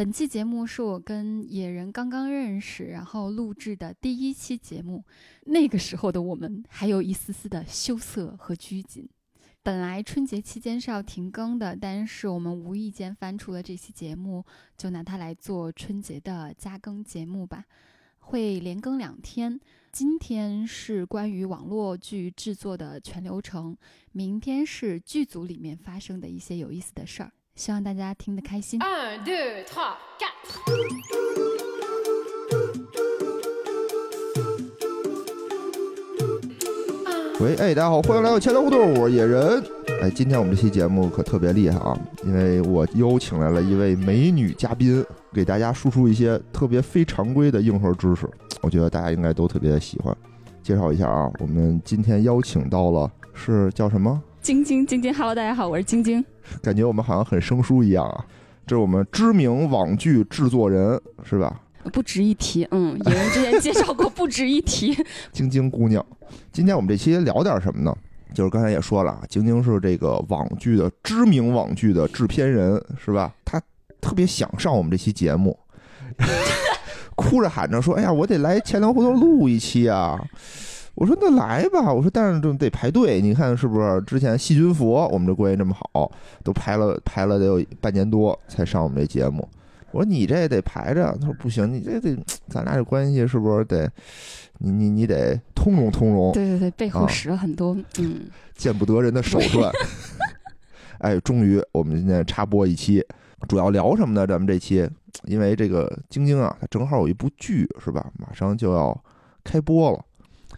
[0.00, 5.04] 本期节目是我跟野人刚刚认识，然后录制的第一期节目。
[5.44, 9.06] 那个时候的我们还有一丝丝的羞涩和拘谨。
[9.62, 14.42] 本来春节期间是要停更的，但是我们无意间翻出了这期节目，
[14.74, 17.66] 就拿它来做春节的加更节目吧。
[18.20, 19.60] 会连更两天，
[19.92, 23.76] 今天是关于网络剧制作的全流程，
[24.12, 27.32] 明天是剧组里面发生的一些有意思的事儿。
[27.56, 28.80] 希望大家听得开心。
[28.80, 30.28] Un, deux, trois, quatre.
[37.40, 39.62] 喂，哎，大家好，欢迎来到千聊互动，我是野人。
[40.02, 48.28] 哎，今天我们这期节目可特别厉害啊，因为我邀请来了一位美女嘉宾，给大家输出一些特别非常规的硬核知识，
[48.62, 50.16] 我觉得大家应该都特别喜欢。
[50.62, 54.22] 介绍一下啊，我们今天邀请到了是叫什么？
[54.40, 56.24] 晶晶晶晶，Hello，大家好，我是晶晶。
[56.62, 58.24] 感觉我们好像很生疏一样啊。
[58.66, 61.60] 这是我们知名网剧制作人，是吧？
[61.92, 64.96] 不值一提，嗯，野人之前介绍过，不值一提。
[65.30, 66.04] 晶晶姑娘，
[66.52, 67.94] 今天我们这期聊点什么呢？
[68.32, 73.30] 就是刚才也说了啊，晶晶是这个网剧的知名网剧的制片人，是吧？
[73.44, 73.60] 她
[74.00, 75.58] 特别想上我们这期节目，
[77.14, 80.18] 哭着喊着说：“哎呀，我得来钱粮胡同录一期啊！”
[81.00, 83.98] 我说：“那来吧。”我说：“但是就得排队，你看是不是？
[84.02, 86.12] 之前细菌佛我们这关系这么好，
[86.44, 89.48] 都排了排了得有半年多才上我们这节目。”
[89.92, 92.14] 我说你这得排着，他说不行，你这得
[92.48, 93.90] 咱俩这关系是不是得
[94.58, 96.32] 你你你得通融通融？
[96.32, 99.72] 对对对，背后使了很多嗯 见不得人的手 段。
[100.98, 103.02] 哎，终于我们今天插播一期，
[103.48, 104.26] 主要聊什么呢？
[104.26, 104.86] 咱们这期
[105.24, 108.12] 因为这个晶晶啊，她正好有一部剧是吧？
[108.18, 109.02] 马上就要
[109.42, 110.04] 开播了。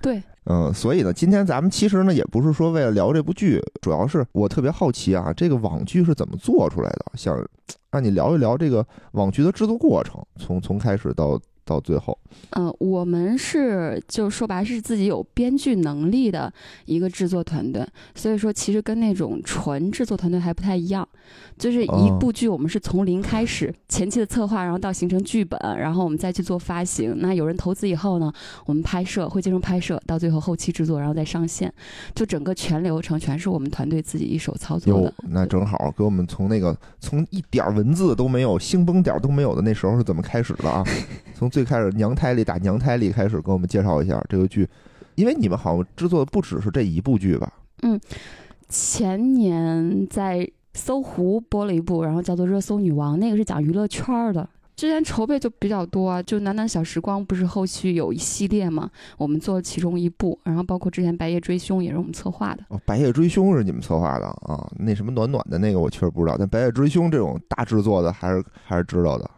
[0.03, 0.23] 对。
[0.45, 7.13] 嗯，所以呢，今天咱们其实呢也不是说为了聊这部剧，主要是我特别好奇啊，这个网剧是怎么做出来的？
[7.15, 7.35] 想
[7.91, 11.41] 让你聊一聊这个网剧的制作过程，从从开始到。
[11.65, 12.19] 到最后，
[12.51, 16.53] 嗯，我们是就说白是自己有编剧能力的
[16.87, 21.09] 一个制作团队，所以说其实跟那种纯制作团队还不太一样，
[21.57, 27.15] 就是一部剧我们是从零开始，前期的策划，然后到形成剧本，然后我们再去做发行。
[27.19, 28.33] 那有人投资以后呢，
[28.67, 31.73] 我们拍摄会进行拍摄，到最后后期制作，然后再上线，
[32.15, 35.15] 就整个全流程全是我们团队自己一手操作的。
[35.29, 40.85] 那正好给我们从那个从一点文字都没有、星崩点都没有的那时候是怎么开始的啊？
[41.35, 44.67] 从最开始娘胎里打娘胎里开始，给我们介绍一下这个剧，
[45.17, 47.53] 因为你们好像制作的不只是这一部剧吧？
[47.83, 48.01] 嗯，
[48.71, 54.49] 前年在搜狐播了一部，然后叫做《热搜女王》，那个是讲娱乐圈的。
[54.75, 58.91] 之前筹备就比较多啊，就《暖暖小时光》不是后续有一系列嘛？
[59.19, 62.65] 我们做了其中一部，然后包括之前《白夜追凶》也是我们策划的。
[62.69, 64.67] 哦，《白夜追凶》是你们策划的啊？
[64.79, 69.31] 那什么暖暖的那个我确实不知道，但《白夜追凶》这种大制作的还是还是知道的。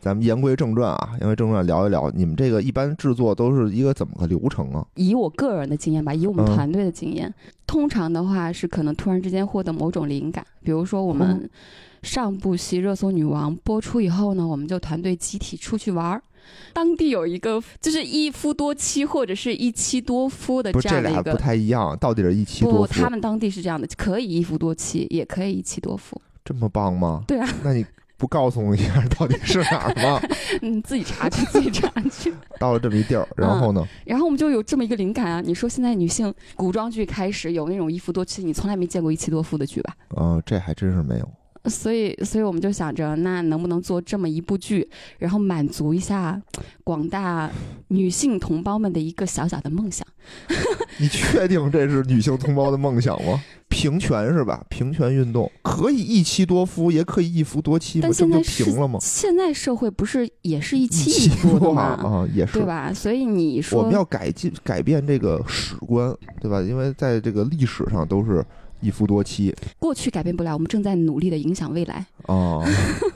[0.00, 4.84] 咱们言归正传啊，言归正传，聊一聊你们这个一般制作都是一个怎么个流程啊？
[4.94, 7.32] 以我个人的经验吧，以我们团队的经验，
[7.66, 11.48] 通常的话是可能突然之间获得某种灵感，比如说我们
[12.02, 16.22] 上部戏《热搜女王》播出以后呢，我们就团队集体出去玩儿，
[16.72, 22.78] 当地有一个就是一夫多妻或者是一妻多夫的这样的一个，不，这俩不太一样，到底是一妻多夫？
[22.78, 26.18] 不，他们当地是这样的，可以一夫多妻，也可以一妻多夫。
[26.42, 27.22] 这么棒吗？
[27.26, 27.84] 对啊，那你。
[28.20, 30.20] 不告诉我一下到底是哪儿吗？
[30.60, 32.30] 嗯，自己查去， 自己查去。
[32.58, 33.82] 到了这么一地儿，然后呢？
[34.04, 35.40] 然后我们就有这么一个灵感啊！
[35.40, 39.96] 你说现在女性古装剧开始有那种一夫多妻，你从来没见过一妻多夫的剧吧？
[40.18, 41.28] 嗯，这还真是没有。
[41.66, 44.88] 所以，所以我们就想着，那能不能做这么一部剧，
[45.18, 46.40] 然后满足一下
[46.82, 47.50] 广大
[47.88, 50.06] 女性同胞们的一个小小的梦想？
[50.98, 53.42] 你确定这是女性同胞的梦想吗？
[53.68, 54.64] 平权是吧？
[54.68, 58.08] 平权运动可以一妻多夫，也可以一夫多妻吗？
[58.12, 58.98] 这不就平了吗？
[59.00, 61.82] 现在社会不是也是一妻一夫吗？
[61.82, 62.92] 啊，也是对吧？
[62.92, 66.62] 所以你说我们要改进改变这个史观，对吧？
[66.62, 68.42] 因为在这个历史上都是。
[68.80, 72.04] 一夫多妻，过去改变不了，我们正在努力的影响未来。
[72.26, 72.64] 哦，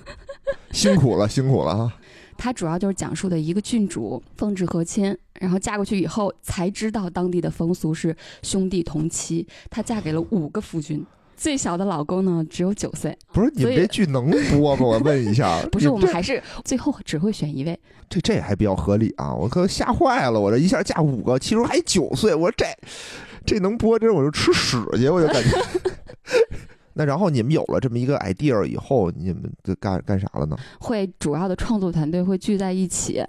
[0.72, 1.92] 辛苦了，辛苦了哈。
[2.36, 9.46] 它主要就是讲述的一个郡主奉旨和亲，然后嫁过去以后才知道当地的风俗是兄弟同妻。
[9.70, 11.06] 她嫁给了五个夫君，
[11.36, 13.16] 最小的老公呢只有九岁。
[13.32, 14.84] 不是你们这剧能播吗？
[14.84, 15.62] 我问一下。
[15.70, 17.78] 不是，我们还是最后只会选一位。
[18.08, 19.32] 这这还比较合理啊！
[19.32, 22.66] 我可吓坏了，我这一下嫁五个，其中还九岁，我说这。
[23.44, 25.50] 这能播，这我就吃屎去，我就感觉。
[26.96, 30.56] 那然后你们有了这么一个 idea 以后，你们就干干啥了呢？
[30.78, 33.20] 会主要的创作团队会聚在一起，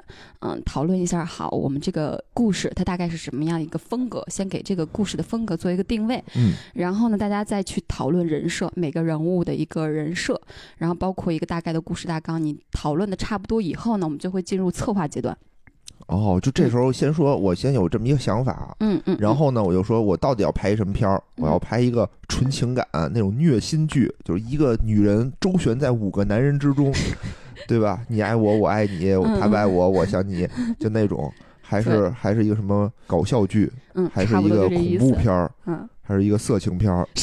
[0.41, 10.39] 嗯，讨论一下，好，我们这个故事它大概是什么样一个风格，先给这个故事的风格做一个定位，嗯，然后呢，大家再去讨论人设，每个人物的一个人设，
[10.77, 12.39] 然后包括一个大概的故事大纲。
[12.39, 15.35] 你讨论的差不多以后呢，我们就会进入策划阶段。
[16.07, 21.21] 哦，就这时候先说，我先有这么一个想法，嗯嗯，然后呢，我就说我到底要拍什么片儿？
[21.37, 26.93] 我要拍一个纯情感那种虐心剧，就是一个女人周旋在五个男人之中，
[27.67, 28.01] 对吧？
[28.07, 30.47] 你爱我，我爱你，他不爱我，我想你，
[30.79, 31.31] 就那种，
[31.61, 37.07] 还是还是一个什么搞笑剧，嗯，还是一个恐怖片儿，嗯，还是一个色情片儿。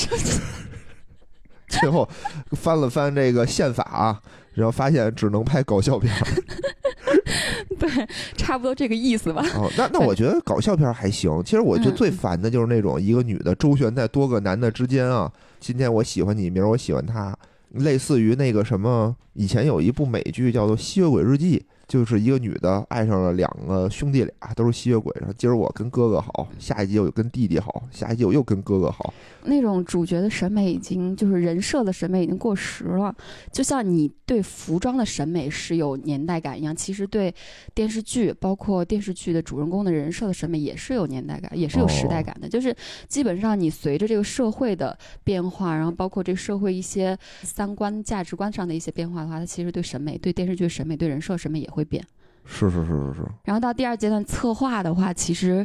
[1.69, 2.07] 最后
[2.51, 4.21] 翻了翻这个宪法，
[4.55, 6.27] 然后发现只能拍搞笑片儿。
[7.79, 7.89] 对，
[8.37, 9.45] 差不多这个意思吧。
[9.57, 11.43] 哦，那那我觉得搞笑片还行。
[11.45, 15.31] 其实我觉得最烦的就是那种一个女的周旋在多个男的之间啊。
[15.59, 17.37] 今天我喜欢你，明儿我喜欢他，
[17.71, 21.59] 类似于那个什么，以前有一部美剧叫做《吸血鬼日记》。
[21.93, 25.15] 就是一个女的爱上了两个兄弟俩，都是吸血鬼。
[25.21, 29.13] 然后今儿我跟哥哥好，下一集我跟弟弟好，下一集我又跟哥哥好。
[29.45, 33.15] 那种主角的审美已经就是人设的审美已经过时了，
[33.53, 37.35] 就像你对服装的审美是有年代感一样，其实对
[37.75, 42.49] 电视剧，包括电视剧的主人公的人设的审美也是有年代感，也是有时代感的。
[42.49, 42.75] 就是
[43.07, 52.05] 基本上你随着这个社会的变化，然后包括这个社会一些三观、价值观上的一些变化的话，它其实对审美、对电视剧审美、对人设审美也会变。
[52.45, 53.29] 是是是是是。
[53.45, 55.65] 然后到第二阶段策划的话，其实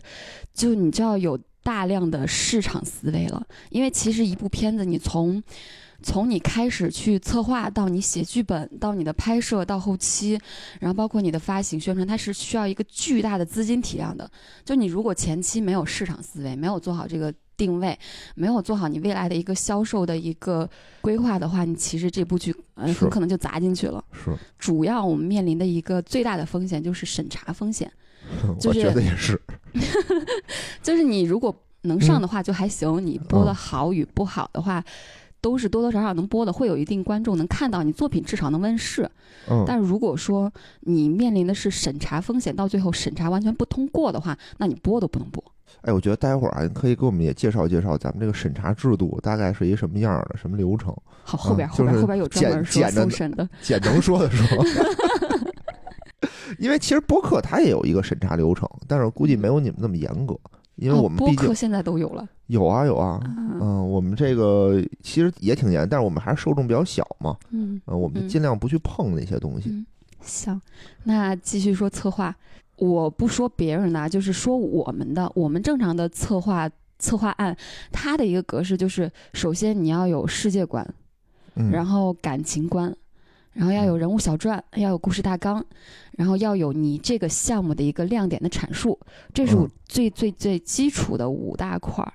[0.53, 5.41] 就你就要有大量的市场思维了，因为其实一部片子你从
[6.03, 10.39] 从你开始去策划到你写剧本，到你的拍摄，到后期，
[10.79, 14.29] 然后包括你的发行宣传，它是需要一个巨大的资金体量的。
[14.63, 17.33] 就你如果前期没有市场思维，没有做好这个。
[17.57, 17.97] 定位
[18.35, 20.69] 没有做好，你未来的一个销售的一个
[21.01, 24.01] 规划的话，你其实这部剧呃很可能就砸进去了。
[24.13, 27.91] 是，主要我们面临的一个最大的风险就是审查风险。
[28.65, 29.41] 我觉得也是，
[30.83, 34.83] 就是你如果能上的话就还行，你播的好与不好的话，
[35.39, 39.09] 都是多多少少能播的，会有一定观众能看到你作品，至少能问世。
[39.49, 40.51] 嗯，但如果说
[40.81, 45.41] 你面临的是审查风险，到最后审查完全不通过的话，那你播都不能播。
[45.81, 50.95] 哎，我觉得待会儿啊，你可以给我们也介绍介绍咱们这个审查制度大概是一什么样的，什么流程？
[51.23, 54.45] 好，后边后边后边有专门说复审的，简能说的说。
[56.57, 60.35] 因为其实播客它也有一个审查流程，但是估计没有你们那么严格，
[60.75, 62.27] 因为我们播客现在都有了。
[62.47, 63.19] 有啊有啊，
[63.59, 69.85] 嗯，我们这个其实也挺严，但是我们还是受众比较小嘛，嗯，我们尽量不去碰那些东西。
[70.21, 70.59] 行，
[71.03, 72.35] 那继续说策划。
[72.77, 75.31] 我不说别人的，就是说我们的。
[75.35, 76.69] 我们正常的策划
[76.99, 77.57] 策划案，
[77.91, 80.87] 它的一个格式就是：首先你要有世界观，
[81.71, 82.95] 然后感情观，
[83.53, 85.65] 然后要有人物小传，要有故事大纲，
[86.11, 88.99] 然后要有你这个项目的一个亮点的阐述。
[89.33, 92.13] 这是最最最基础的五大块儿。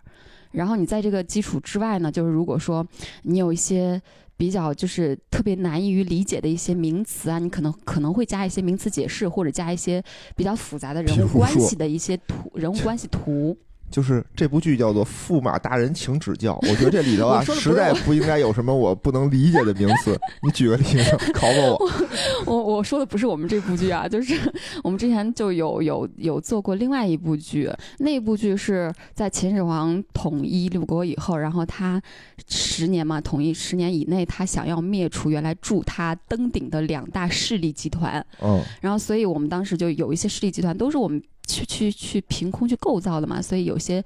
[0.53, 2.87] 然后你在这个基础之外呢，就是如果说
[3.23, 4.01] 你有一些。
[4.43, 10.03] 比较就是特别难以于理解的一些名词啊，你可能可能会加一些名词解释，或者加一些
[10.35, 13.57] 比较复杂的人物关系的一些图，人物关系图。
[13.93, 16.55] 就是这部剧叫做《驸马大人，请指教》。
[16.71, 20.19] 我觉得这里头啊， 实在不应该有什么我不能理解的名词。
[20.43, 21.03] 你举个例子
[21.33, 21.91] 考考我。
[22.47, 24.35] 我我说的不是我们这部剧啊， 就是
[24.83, 32.01] 我们之前就有有有做过另外一部剧，那部剧是在秦始皇统一六国以后，然后他
[32.49, 38.25] 十年嘛，统一十年以内，他想要灭除原来助他登顶的两大势力集团。
[38.41, 38.63] 嗯。
[38.81, 41.23] 然后，所以我们当时就有一些势力集团都是我们。
[41.47, 44.03] 去去去凭空去构造的嘛，所以有些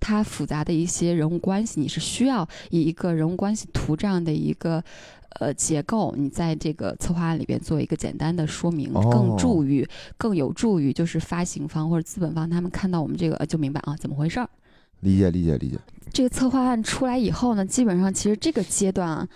[0.00, 4.82] 它复杂的一些人物关系，你是需要以一个人物关系图这样的一个
[5.40, 14.48] 呃结构，你在这个策划案里边做一个简单的说明，更助于更有助于就是发行方或者资本方他们看到我们这个就明白啊怎么回事儿。
[15.00, 15.76] 理解理解理解。
[16.12, 19.28] 这个策划案出来以后呢，基本上其实这个阶段啊，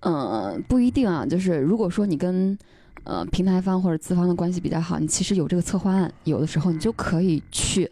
[0.00, 2.56] 呃不一定啊，就是如果说你跟
[3.04, 7.90] 呃，平台方或者资方的关系比较好，你其实有这个策划案，有的时候你就可以去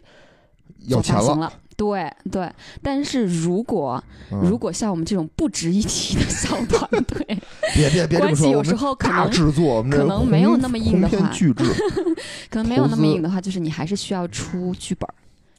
[0.87, 1.51] 要钱了。
[1.77, 2.47] 对对，
[2.83, 7.25] 但是如果如果像我们这种不值一提的小团队，
[7.73, 11.17] 别别别关系有时候可能制作可能没有那么硬的话，
[12.51, 15.09] 可能没有那么硬的话，就是你还是需要出剧本，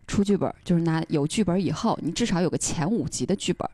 [0.07, 3.69] 出剧本就是拿有剧本以后，你至少有个前五集的剧本，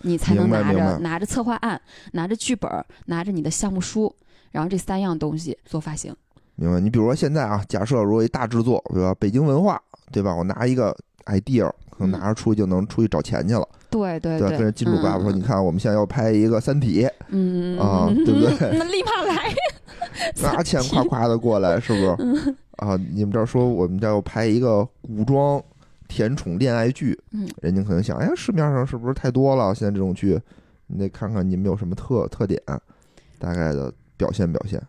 [0.00, 1.78] 你才能拿着拿着策划案，
[2.12, 2.70] 拿着剧本，
[3.06, 4.14] 拿着你的项目书。
[4.52, 6.14] 然后这三样东西做发行，
[6.54, 6.78] 明白？
[6.78, 9.14] 你比如说现在啊，假设如果一大制作，比如说？
[9.16, 9.80] 北京文化，
[10.12, 10.34] 对吧？
[10.34, 19.54] 我拿一个 idea，可能拿着出去就能出去找钱去了，对对对，跟人金主爸爸说，嗯你看我们现在要拍一个《三体》，嗯啊 对不对那立马来，
[20.42, 22.16] 拿钱夸夸的过来，是不是？
[22.18, 25.62] 嗯啊，你们这儿说我们这儿要拍一个古装
[26.08, 29.74] 甜宠恋爱剧，嗯人家可能想，哎呀，市面上是不是太多了？
[29.74, 30.38] 现在这种剧，
[30.88, 32.60] 你得看看你们有什么特特点，
[33.38, 33.92] 大概的
[34.22, 34.80] 表现表现。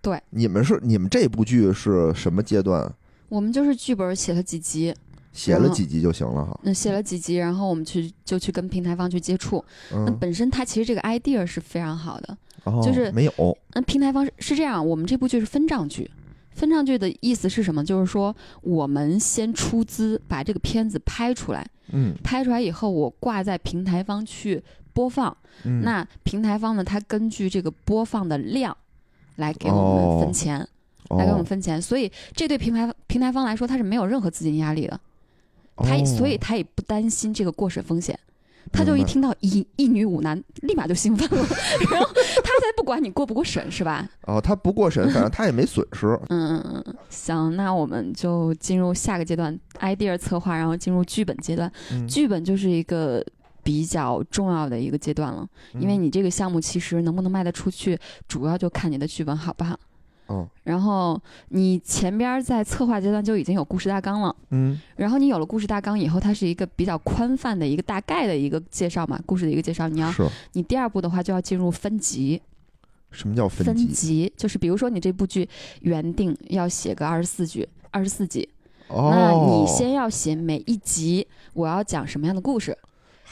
[0.00, 2.90] 对，你们是你们这部剧是什么阶段？
[3.28, 4.94] 我们就是剧本写了几集，
[5.32, 6.58] 写了几集就行了哈。
[6.62, 9.62] 那写了几集，然后我们去就去跟平台方去接触。
[9.90, 12.34] 那嗯，本身它其实这个 idea 是非常好的。
[12.64, 16.10] 哦就是没有那平台方是是这样，我们这部剧是分账剧。
[16.52, 17.84] 分账剧的意思是什么？
[17.84, 25.36] 就是说我们先出资把这个片子拍出来，嗯拍出来以后我挂在平台方去播放。
[25.64, 28.76] 嗯，那平台方呢，它根据这个播放的量
[29.36, 30.58] 来给我们分钱，
[31.10, 31.80] 来给我们哦分钱。
[31.80, 34.98] 所以这对平台平台方来说，它是没有任何资金压力的。
[35.76, 38.18] 他哦所以他也不担心这个过审风险，
[38.70, 41.36] 他就一听到一一女五男，立马就兴奋了，
[41.90, 44.06] 然后他才不管你过不过审是吧？
[44.26, 46.06] 哦，他不过审，反正他也没损失。
[46.28, 51.72] 嗯嗯嗯，行，那我们就进入下个阶段，idea 策划，然后进入剧本阶段。
[51.92, 53.24] 嗯剧本就是一个
[53.62, 57.98] 比较重要的一个阶段了，因为嗯你这个项目其实能不能卖得出去，
[58.28, 59.78] 主要就看你的剧本好不好。
[60.26, 64.36] 哦然后你前边在策划阶段就已经有故事大纲了。
[64.50, 69.88] 嗯然后你有了故事大纲以后，它是一个比较宽泛的一个大概的一个介绍嘛，故事的一个介绍。
[69.88, 72.40] 你要是你第二步的话就要进入分级，
[73.10, 74.32] 什么叫分级？
[74.36, 75.48] 就是比如说你这部剧
[75.80, 78.48] 原定要写个二十四句，二十四集，
[78.86, 82.78] 哦，那你先要写每一集我要讲什么样的故事，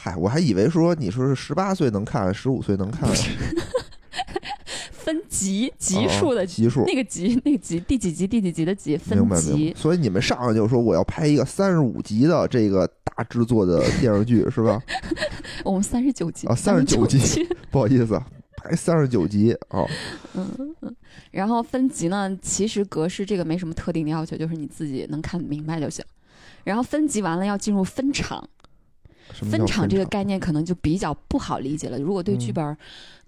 [0.01, 3.09] 嗨，我还以为说你说是十八岁能看，十五岁能看，
[4.93, 6.85] 分级级数的哦级数。
[6.85, 9.35] 那个级那个级第几集第几集的级分明白。
[9.35, 9.71] 明级。
[9.71, 14.81] 白，，所以你们上来就说我要拍一个三十五集的这个大制作的电视剧 是吧？
[15.65, 18.25] 我们三十九集啊三十九集， 不好意思，啊，
[18.55, 19.85] 拍三十九集哦，
[20.33, 20.95] 嗯嗯，
[21.31, 26.05] 然后分级呢，其实格式这个没什么特定的要求，就是你自己能看明白就行。
[26.63, 28.47] 然后分级完了要进入分场，
[29.33, 31.97] 分场这个概念可能就比较不好理解了。
[31.99, 32.77] 如果对剧嗯本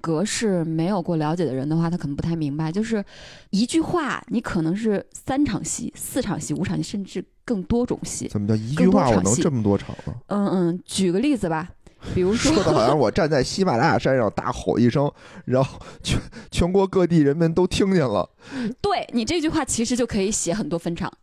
[0.01, 2.72] 格式没有过了解的人的话，他可能不太明白。
[2.72, 3.03] 就是
[3.51, 8.27] 一句话，你可能是三场戏、四场戏、五场戏，甚至更多种戏。
[8.27, 10.13] 怎么叫一句话我能这么多场呢？
[10.27, 11.70] 嗯嗯，举个例子吧，
[12.15, 15.12] 比如说说的好像我站在喜马拉雅山上大吼一声，
[15.46, 18.27] 然后全全国各地人们都听见了
[18.81, 21.13] 对你这句话其实就可以写很多分场。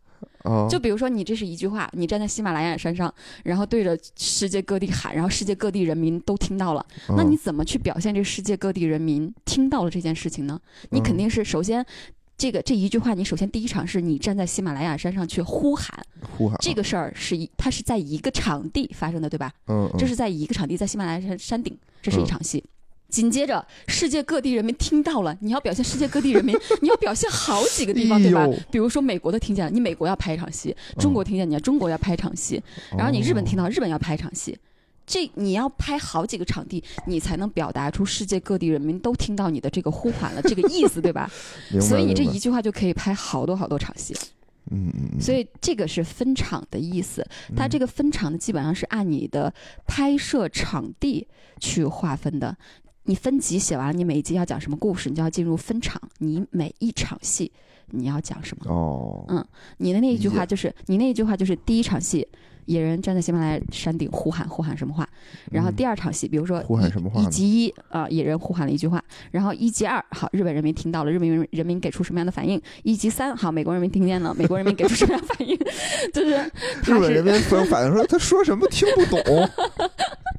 [0.49, 0.67] 啊！
[0.69, 3.13] 就比如说，你这是一句话，你站在喜马拉雅山上，
[3.45, 10.59] 然后对着世界各地喊，然后世界各地人民都听到了，那嗯你怎么去表现这世界各地人民听到了这件事情呢？
[10.91, 11.85] 你肯嗯定是首先。
[12.41, 16.01] 这个这一句话，你首先第一场是你站在喜马拉雅山上去呼喊，
[16.37, 19.53] 呼喊这个事儿是一，它是在一个场地发生的，对吧？
[19.99, 22.63] 这是在一个场地，在喜马拉雅山山顶，这是一嗯场戏。
[23.09, 28.47] 紧接着，世界各地人民听到了，你要表现世界各地人民， 你要表现好几个地方，对吧？
[28.71, 32.63] 比如说美国的听见了，你美国要拍一场戏；中国听见你要中国要拍一场戏，
[32.97, 34.57] 然后你日本听到到日本要拍一场戏。
[35.07, 41.31] 这你要拍好几个场地，你才能表达出世界各地人民都听到你的这个呼喊了这个意思，对吧？
[41.81, 44.15] 所以你这一句话就可以拍好多好多场戏。
[44.71, 47.27] 嗯嗯嗯，所以这个是分场的意思。
[47.57, 49.51] 它嗯这个分场呢，基本上是按你的
[49.87, 51.27] 拍摄场地
[51.59, 52.55] 去划分的。
[53.09, 55.99] 你分集写完了，你每一集要讲什么故事，你就要进入分场。
[56.19, 57.51] 你每一场戏
[57.91, 58.71] 你要讲什么？
[58.71, 59.43] 哦，嗯
[59.79, 62.29] 你的那一句话就是你那一句话就是第一场戏，
[62.67, 65.09] 野人站在喜马拉雅山顶呼喊呼喊什么话，
[65.51, 72.61] 然后嗯第二场戏，比如说呼喊什么话一集一啊、野人呼喊了一句话，然后一集二好，日本人民听到了，日本人人民给出什么样的反应？
[72.83, 75.57] 一集三好，美国人民听见了，美国人民给出什么样的反应？
[76.13, 76.51] 就是日
[76.83, 79.19] 他是本人民反反应说他说什么听不懂，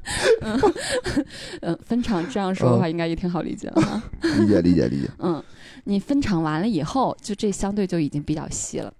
[1.62, 4.02] 嗯分场这样说的话，应该也挺好理解了哈。
[4.40, 5.42] 理解理解理解， 嗯，
[5.84, 8.92] 你分场完了以后，就这相对就已经比较细了，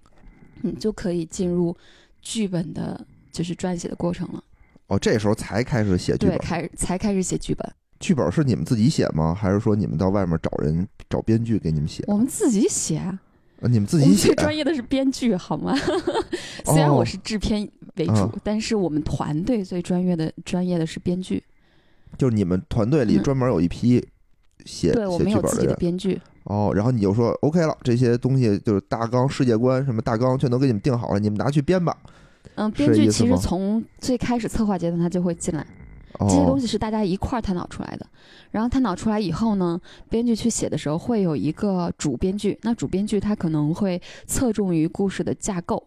[0.61, 1.75] 你就可以进入
[2.21, 4.43] 剧本的，就是撰写的过程了。
[4.87, 6.69] 哦，这时候才开始写剧对，本。
[6.75, 7.71] 才开始写剧本。
[7.99, 9.33] 剧本是你们自己写吗？
[9.33, 12.03] 还是说你们到外面找人找编剧给你们写？
[12.07, 13.19] 我们自己写啊，
[13.61, 14.35] 啊，你们自己写最？
[14.35, 15.75] 专业的是编剧，好吗？
[16.65, 21.43] 虽然我哦是制片为主，嗯但是我们团队最专业的专业的是编剧。
[22.17, 24.05] 就是你们团队里嗯专门有一批
[24.65, 25.73] 写对，我写们有自己的。
[25.75, 26.21] 编剧。
[26.45, 31.95] 哦，然后你就说 OK 了，这些东西就是大纲、世界观什么大纲全都给你们定好了，你们拿去编吧。
[32.55, 35.65] 嗯，编剧其实从最开始策划阶段他就会进来，
[36.19, 38.05] 哦，这些东西是大家一块儿探讨出来的。
[38.49, 39.79] 然后探讨出来以后呢，
[40.09, 45.81] 编剧去写的时候会有一个主编剧，那主编剧他可能会侧重于故事的架构，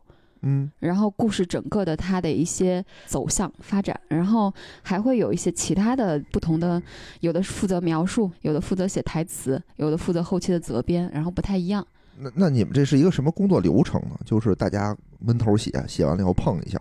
[0.44, 0.70] 嗯。
[0.78, 6.80] 然后故事整个的它的一些走向发展，然后还会有一些其他的不同的，
[7.20, 11.84] 有的是负责描述，有的负责写台词，有的负责后期的责编，然后不太一样。
[12.16, 14.16] 那那你们这是一个什么工作流程呢？
[14.24, 16.80] 就是大家闷头写，写完了以后碰一下，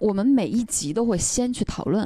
[0.00, 2.02] 我们每一集都会先去讨论，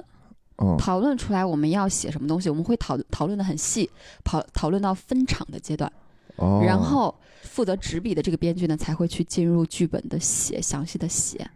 [0.59, 0.77] 嗯。
[0.77, 3.89] 讨论出来我们要写什么东西，我们会讨讨论的很细，
[4.23, 5.91] 讨讨论到分场的阶段，
[6.37, 7.15] 哦，然后
[7.55, 11.49] 负责执笔的这个编剧呢才会去进入剧本的写，详细的写。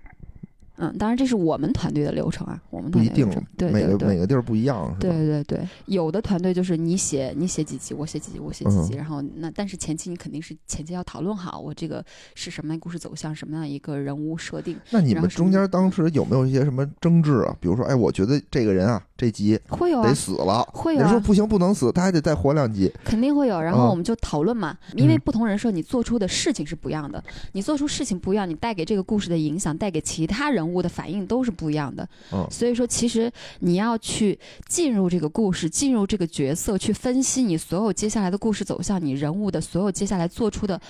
[0.79, 3.99] 嗯，当然这是我们团队的流程啊，我们不一定团队的流程，对每。
[3.99, 4.95] 个每个地儿不一样？
[5.01, 12.05] 对对对，有的团队就是你写你写几集，我写几集，我写几集，然后那但是前期你肯定是前期要讨论好，我这个
[12.35, 17.57] 是什么样故事走向，什么样一个人物设定，那你们中间当时有没有一些什么争执啊？
[17.61, 22.93] 比如说，哎，我觉得这个人啊，这集会有啊，死了，会有啊，人说不行，不能死，他还得再活两集。
[23.05, 23.61] 肯定会有。
[23.61, 32.09] 然啊后我们就讨论嘛，因为嗯不同人设你做出的事情是不一样的，你做出事情不一样，你带给这个故事的影响，带给其他人物的反应都是不一样的。
[32.33, 40.81] 嗯所以说，其实你要去进入这个故事，进入这个角色，去分析你所有接下来的故事走向，你人物的所有接下来做出的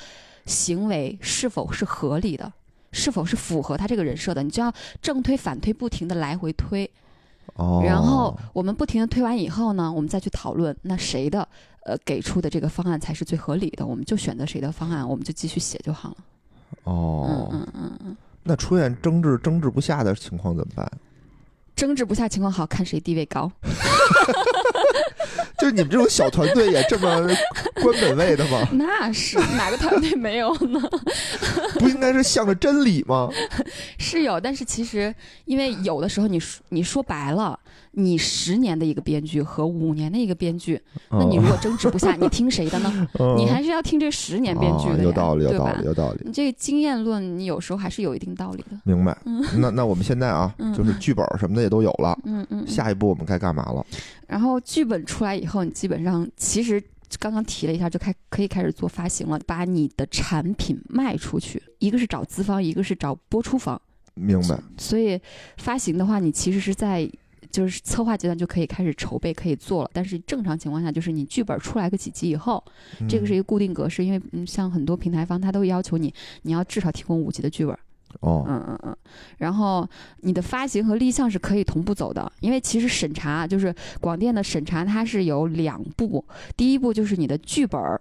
[0.46, 2.52] 行为是否是合理的，
[2.92, 6.90] 是否是符合他这个人设的，你就要正推反推，不停的来回推。
[7.54, 11.46] 哦，然后我们不停的推完以后呢，我们再去讨论，那谁的
[11.84, 16.16] 呃给出的这个方案才是最合理的，我们就选择谁的方案，我们就继续写就好了。
[16.84, 18.16] 哦，嗯嗯嗯嗯，
[18.48, 20.90] 那出现争执争执不下的情况怎么办？
[21.76, 23.52] 争执不下情况好，看谁地位高。
[25.58, 27.28] 就是你们这种小团队也这么
[27.74, 28.66] 官本位的吗？
[28.72, 30.80] 那是哪个团队没有呢？
[31.78, 33.28] 不应该是向着真理吗？
[33.98, 35.14] 是有，但是其实
[35.44, 37.58] 因为有的时候你说你说白了，
[37.98, 43.08] 你十年的一个编剧和五年的一个编剧，那你如果争执不下，你听谁的呢？
[43.18, 45.84] 嗯 你还是要听这十年编剧的有道理，有道理，？
[45.84, 46.20] 有道理。
[46.24, 48.78] 你这个经验论，你有时候还是有一定道理的。
[48.84, 49.16] 明白。
[49.58, 52.62] 那那我们现在啊， 嗯就是剧本什么的也都有了，嗯嗯。
[52.62, 53.84] 嗯下一步我们该干嘛了？
[54.28, 56.80] 然后剧本出来以后，你基本上其实
[57.18, 61.60] 刚刚提了一下，就开可以开始做发行了，把你的产品卖出去。
[61.78, 63.80] 一个是找资方，一个是找播出方。
[64.14, 64.58] 明白。
[64.76, 65.18] 所以
[65.56, 67.08] 发行的话，你其实是在
[67.50, 69.90] 就是策划阶段就可以开始筹备，可以做了。
[69.92, 72.62] 但是正常情况下，就是你剧本出来个几集以后，
[73.08, 76.12] 这个是一嗯个固定格式，因为嗯，像很多平台方他都要求你，
[76.42, 77.76] 你要至少提供五集的剧本。
[78.20, 78.96] 哦，嗯嗯嗯，
[79.36, 79.86] 然后
[80.22, 86.24] 你的发行和立项是可以同步走的，因为其实审查就是广电的审查，它是有两步，
[86.56, 88.00] 第一步就是你的剧本儿，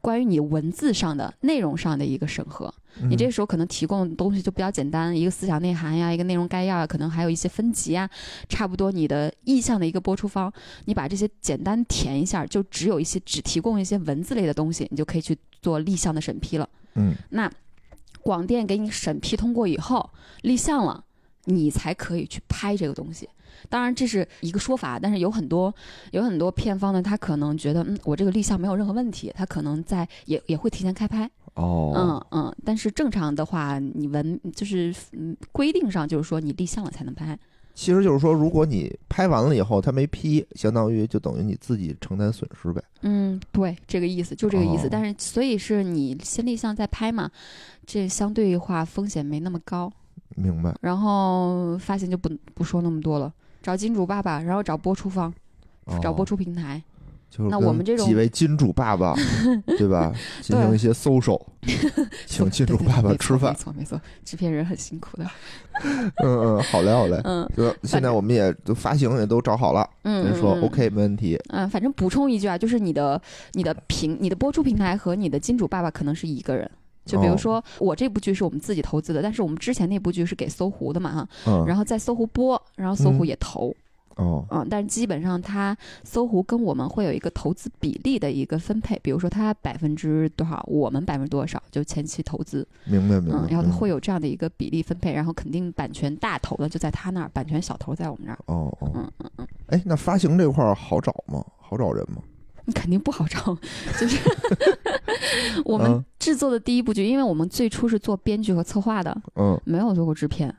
[0.00, 2.72] 关于你文字上的内容上的一个审核，
[3.08, 8.08] 你这嗯时候可能提供的东西就比较简单，一个思想内涵呀，一个内容概要啊，可能还有一些分级啊，
[8.48, 10.52] 差不多你的意向的一个播出方，
[10.86, 16.68] 你把这些简单填一下，就只有一些只提供一些文字类的东西，你就可以去做立项的审批了。
[16.94, 17.50] 嗯那
[18.22, 20.10] 广电给你审批通过以后，
[20.42, 21.04] 立项了，
[21.44, 23.28] 你才可以去拍这个东西。
[23.68, 25.74] 当然这是一个说法，但是有很多
[26.10, 32.56] 有很多片方呢，他可能觉得，嗯，我这个立项没有任何问题，他可能在也也会提前开拍，哦，嗯嗯。
[32.64, 37.38] 但是正常的话，你文就是嗯规定上就是说你立项了才能拍，
[37.74, 42.82] 其实就是说，如果你拍完了以后他没批，相当于就等于你自己承担损失呗。
[43.02, 44.86] 嗯，对，这个意思就这个意思。
[44.86, 47.30] 哦但是所以是你先立项再拍嘛，
[47.84, 49.92] 这相对话风险没那么高。
[50.34, 50.74] 明白。
[50.80, 55.32] 然后发行就不不说那么多了，找金主爸爸，然后找播出方，
[56.02, 56.82] 找播，出平台。
[57.30, 59.14] 就是那我们这种几位金主爸爸，
[59.78, 60.12] 对吧？
[60.40, 61.40] 进行一些搜手，
[62.26, 63.58] 请金主爸爸吃饭没。
[63.58, 65.26] 错没错，制片人很辛苦的。
[66.24, 67.20] 嗯嗯，好嘞好嘞。
[67.24, 71.38] 嗯就现在我们也都发行也都找好了，嗯，人说嗯 OK 没问题。
[71.48, 73.20] 嗯，反正补充一句啊，就是你的
[73.52, 76.70] 你的平你的播出平台和你的金主爸爸可能是一个人。
[77.04, 83.72] 就比如哦说，我这部剧是我们自己投资的，但是我们之前那部剧是给搜狐的嘛哈，嗯，然后在搜狐播，然后搜狐嗯也投，
[84.16, 93.46] 哦嗯，但是基本上它搜狐跟我们会有一个投资比例的一个分配，比如说它百分之多少，我们百分之多少，就前期投资，明白明白嗯，。
[93.50, 101.44] 然后会有这样的一个比例分配，然后肯定版权大头的就在他那儿，版权小头在我们这儿，哦哦，嗯嗯嗯，哎，那发行这块儿好找吗？
[101.60, 102.22] 好找人吗？
[102.68, 103.56] 你 肯定不好找，
[104.00, 104.18] 就是
[105.64, 110.54] 我嗯们制作的第一部剧，因为我们最初是做编剧和策划的，嗯没有做过制片，哦，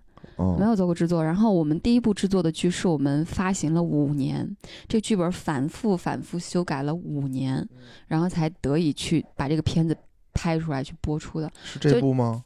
[0.58, 1.24] 没有做过制作。
[1.24, 4.56] 然后我们第一部制作的剧是我们发行了五年，
[4.88, 7.68] 这剧本反复反复修改了五年，
[8.08, 9.96] 然后才得以去把这个片子
[10.34, 11.52] 拍出来去播出的。
[11.64, 12.44] 是这部吗？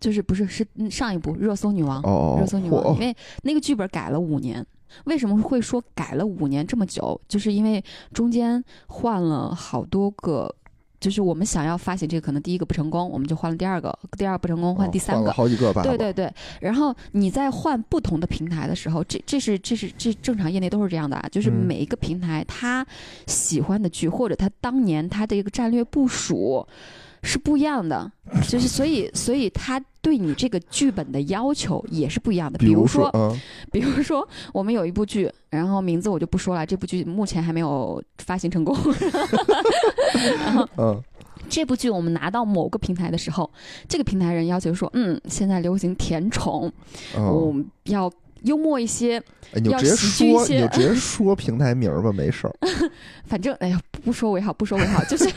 [0.00, 4.66] 就是不是是嗯上一部《热搜女王》哦哦，热搜女王，因为那个剧本改了五年。
[5.04, 7.20] 为什么会说改了五年这么久？
[7.28, 7.80] 就是因为
[8.12, 10.52] 中间换了好多个
[11.00, 15.34] 就是我们想要发行这个，可能第一个不成功，我们就换了第二个，第二不成功换哦第三个换。
[15.34, 15.88] 好几个爸爸。
[15.88, 22.86] 对对对，然后你在换不同的平台的时候，这这是这是这正常业内都是这样的啊，就是嗯每一个平台他
[23.26, 26.66] 喜欢的剧或者他当年他的一个战略部署
[27.22, 28.10] 是不一样的，
[28.48, 32.58] 就是所以所以他对你这个剧本的要求也是不一样的。
[32.58, 33.38] 比如如说，嗯
[33.70, 38.76] 比如说我们有一部剧，然后名字我就不说了，这部剧目前还没有发行成功。
[40.44, 41.02] 然后嗯
[41.48, 43.50] 这部剧我们拿到某个平台的时候，
[43.88, 46.72] 这个平台人要求说，嗯，现在流行甜宠，
[47.14, 48.10] 我嗯，们要
[48.42, 49.18] 幽默一些，
[49.52, 52.54] 哎你就直接说，你就直接说平台名儿吧，没事儿，
[53.26, 55.28] 反正哎呀，不说为好，不说为好，就是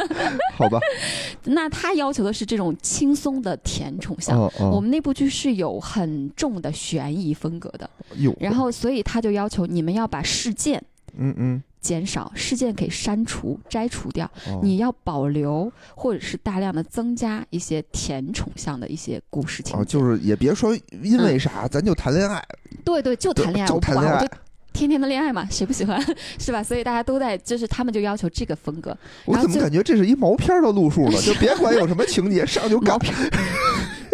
[0.56, 0.78] 好吧？
[1.44, 4.38] 那他要求的是这种轻松的甜宠向。
[4.58, 10.82] 我们那部剧是有很重的悬疑风格的，有，然后所以他就要求你们要把事件
[11.18, 19.84] 嗯嗯，减少，事件给删除、摘除掉，哦你要保留或者是大量的增加一些甜宠向的一些故事情。
[19.84, 22.44] 就是也别说因为啥，咱就谈恋爱，
[22.84, 24.28] 对对，就谈恋爱，就谈恋爱就。
[24.72, 25.98] 天天的恋爱嘛，谁不喜欢
[26.38, 26.62] 是吧？
[26.62, 28.94] 所以大家都在，就是他们就要求这个风格。
[29.24, 31.18] 我怎么感觉这是一毛片儿的路数呢？
[31.22, 32.98] 就别管有什么情节，上就干 毛。
[32.98, 33.30] 片儿，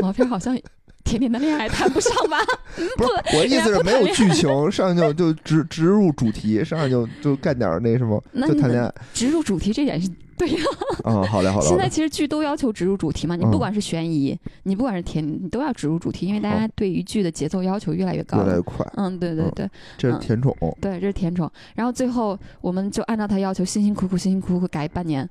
[0.02, 0.56] 毛片儿好像
[1.04, 2.38] 甜甜的恋爱谈不上吧？
[2.96, 8.92] 不是，我意思是没有剧情，上就就直直入主题，上来就就干点儿那什么，就谈恋爱。
[9.12, 10.56] 直入主题这点是对呀。
[11.04, 11.66] 嗯，好嘞，好嘞，好嘞。
[11.68, 18.38] 现在其实剧都要求植入主题嘛，你嗯不管是悬疑，你不管是甜，你都要植入主题，因为大家对于剧的节奏要求越来越高。
[18.38, 20.56] 越来越快，嗯，对对嗯对这是甜宠。
[20.80, 21.50] 对，这是甜宠。
[21.74, 25.28] 然后最后我们就按照他要求，辛辛苦苦、辛辛苦苦改半年，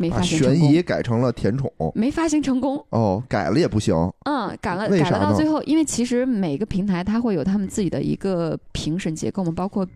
[0.00, 2.82] 没把发行成功，悬疑改成了甜宠，没发行成功。
[2.88, 3.94] 哦，改了也不行。
[4.24, 9.90] 嗯，改了改了到最后，因为其实每个平台它会有他们自己的一个评审结构嘛，包括嗯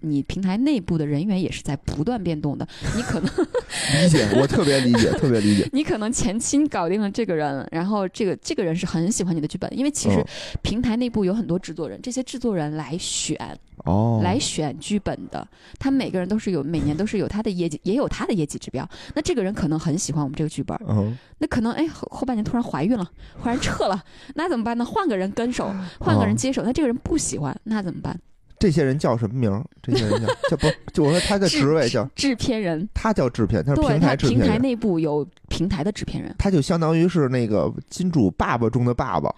[0.00, 2.66] 你平台内部的人员也是在不断变动的。
[2.96, 3.30] 你可能
[4.02, 5.68] 理解，我特别理解，特别理解。
[5.72, 10.26] 你可能前期搞定了这个人，然后这个这个人是很喜欢你的剧本，因为其实嗯
[10.62, 13.36] 平台内部有很多制作人，这些制作人来选
[13.84, 15.46] 哦，来选剧本的，
[15.78, 18.88] 他们每个人都是有每年都是有他的业绩，也有他的业绩指标。
[19.14, 23.08] 那这个人可能很喜欢我们这个剧本，嗯，那可能哎后后半年突然怀孕了，
[23.40, 24.02] 忽然 撤了，
[24.34, 24.84] 那怎么办呢？
[24.84, 28.18] 换个人跟手，换个人接手，那这个人不喜欢，那怎么办？
[28.58, 29.64] 这些人叫什么名儿？
[29.82, 30.66] 这些人叫 叫不？
[30.92, 39.34] 就我说他的职位叫制片人，他叫制片，他是平台台制片人，平台内部有平台的制片人，他就相当于是那个金主爸爸中的爸爸。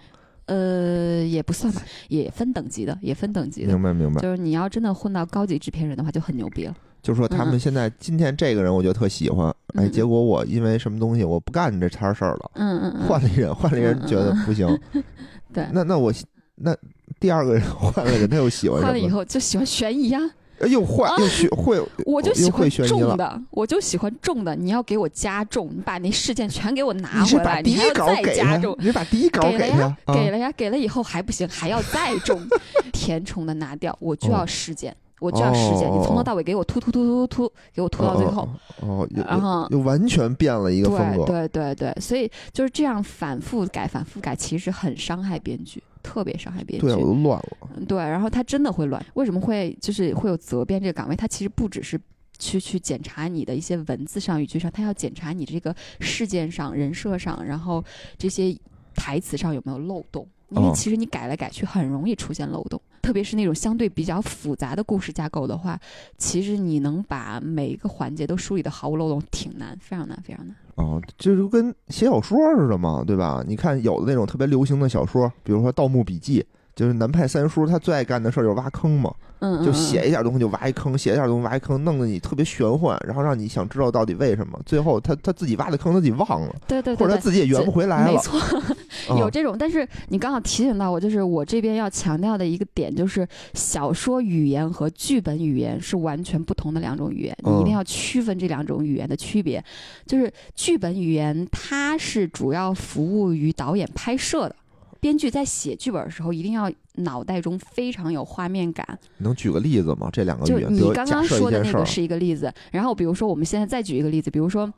[0.47, 3.81] 呃，也不算吧，也分等级的，也分等级的明。
[3.81, 6.75] 白明白，就是你要真的混到高级制片人的话，就很牛逼了。
[7.01, 14.67] 就说他们现在今天这个人，我觉得特喜欢，哎，嗯结果我因为什么东西我不干这摊事儿了，嗯嗯嗯，换了一人，换了一人觉得不行，
[15.53, 16.11] 对，那那我
[16.55, 16.75] 那
[17.21, 19.07] 第二个人换了人，他又喜欢换了以？
[19.07, 20.21] 后就喜欢悬疑啊、
[20.59, 22.69] 哎又换又学会，我就喜欢。
[22.69, 24.55] 重的，我就喜欢重的。
[24.55, 28.75] 你要给我加重，你把那事件全给我拿回来，把第一你还要再加重，。
[28.79, 32.39] 你把第一稿给了呀给了呀，给了以后还不行，还要再重，
[32.93, 38.41] 填充的拿掉，我就要事件，我就要事件，哦你从头到尾给我突突突突突突，给我突到最后。
[38.81, 41.25] 哦，哦然后又又完全变了一个风对格。
[41.25, 46.87] 对对对，所以就是这样反复改、反复改，其实很伤害编剧，特别伤害编剧。
[46.87, 47.57] 对，我都乱了。
[47.75, 49.05] 嗯对，然后他真的会乱。
[49.13, 51.15] 为什么会就是会有责编这个岗位？
[51.15, 52.01] 他其实不只是
[52.39, 57.83] 去去检查你的一些文字上、语句上，他要检查你这个事件上、人设上，然后
[58.17, 58.57] 这些
[58.95, 60.27] 台词上有没有漏洞。
[60.51, 65.79] 因为哦其实你改来改去，很容易出现漏洞，特别是那种相对比较复杂的故事架构的话，
[66.17, 70.55] 其实你能把每一个环节都梳理的毫无漏洞，挺难，非常难，非常难。
[70.75, 73.43] 哦，这就跟写小说似的嘛，对吧？
[73.47, 76.41] 你看有的那种特别流行的小说，比如说《盗墓笔记》，
[76.75, 84.59] 就是南派三叔他最爱干的事儿就是挖坑嘛，嗯，就嗯写一点东西就挖一坑，写一点东西挖一坑，弄得你特别玄幻，然后让你想知道到底为什么。
[84.65, 87.21] 最后他他自己挖的坑他自己忘了，对对对或者他。
[87.21, 88.13] 自己也圆不回来了。
[88.13, 88.39] 没错，
[89.09, 99.63] 嗯有这种，但是你刚好提醒到我，就是我这边要强调的一个点，就是小说语言和剧本语言是完全不同的两种语言，你一定嗯要区分这两种语言的区别。
[100.05, 104.55] 就是剧本语言，它是主要服务于导演拍摄的。
[105.01, 108.99] 编剧在写剧本的时候，一定要脑袋中非常有画面感。
[109.17, 110.09] 能举个例子吗？
[110.13, 114.71] 这两个你刚刚说的那个，是一个例子，然后比如说我们现在再举一个例子，比如说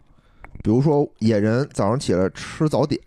[0.64, 3.00] 比如说野人早上起来吃早点，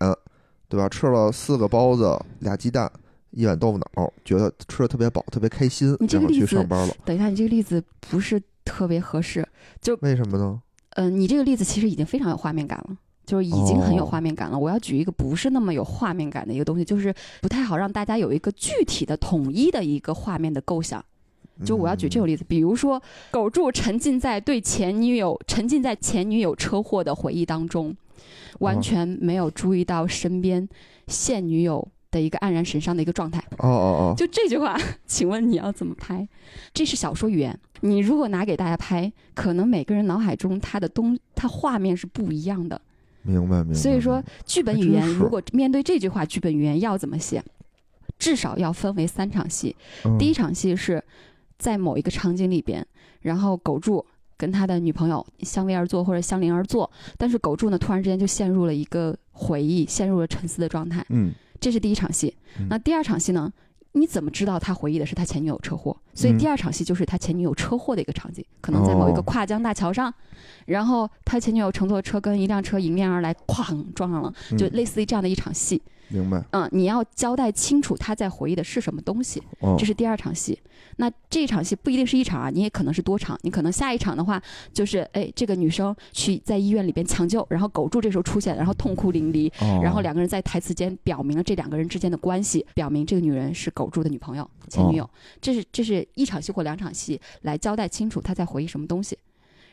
[0.69, 0.87] 对吧？
[0.91, 2.91] 吃了四个包子、俩鸡蛋、
[3.31, 6.95] 一碗豆腐脑，觉得吃的特别饱，特别开心，然后你这个例子去上班了。
[7.07, 9.47] 等一下，你这个例子不是特别合适。
[9.81, 10.61] 就为什么呢？
[10.91, 12.97] 嗯、你这个例子其实已经非常有画面感了。
[13.27, 14.59] 就是已经很有哦画面感了。
[14.59, 17.13] 我要举一个不是那么有画面感的一个东西，就是
[17.43, 21.05] 不太好让大家有一个具体的、统一的一个画面的构想。
[21.65, 27.97] 就我要举这个例子，比如说狗柱沉浸在对前女友沉浸在前女友车祸的回忆当中，
[28.59, 30.69] 完全没有注意到身边
[31.09, 33.43] 现女友的一个黯然神伤的一个状态。
[33.57, 36.29] 哦哦哦，就这句话，请问你要怎么拍？
[36.75, 42.79] 这是小说语言，你如果拿给大家拍，可能每个人脑海中他的东，他画面是不一样的。
[43.27, 43.75] 明白明白。
[43.75, 47.43] 所以说，剧本语言如果面对这句话，剧本语言要怎么写？
[48.19, 49.75] 至少要分为三场戏。
[50.05, 51.03] 嗯第一场戏是
[51.59, 52.87] 在某一个场景里边，
[53.21, 54.05] 然后狗柱
[54.37, 61.05] 跟他的女朋友相偎而坐或者相邻而坐，但是狗柱呢突然之间就陷入了一个回忆，陷入了沉思的状态。
[61.11, 62.67] 嗯这是第一场戏嗯。
[62.71, 63.53] 那第二场戏呢？
[63.93, 65.97] 你怎么知道他回忆的是他前女友车祸？
[66.17, 70.13] 所以嗯第二场戏就是他前女友车祸的一个场景，可能在某一个哦跨江大桥上，
[70.65, 75.81] 然后他前女友乘坐车跟一辆车迎面而来，哐撞上了，就嗯类似于这样的一场戏。
[76.09, 79.43] 明白嗯，你要交代清楚他在回忆的是什么东西。
[79.59, 80.57] 哦这是第二场戏。
[80.99, 83.37] 那这场戏不一定是一场啊，你也可能是多场。
[83.43, 84.41] 你可能下一场的话，
[84.73, 95.11] 就是哎，这个女生去在医院里边抢救，然后狗柱这时候出现，然后痛哭淋漓，哦然后两个人在台词间表明了这两个人之间的关系，表明这个女人是狗柱的女朋友、前女友。
[95.41, 99.19] 这是这是一场戏或两场戏来交代清楚他在回忆什么东西。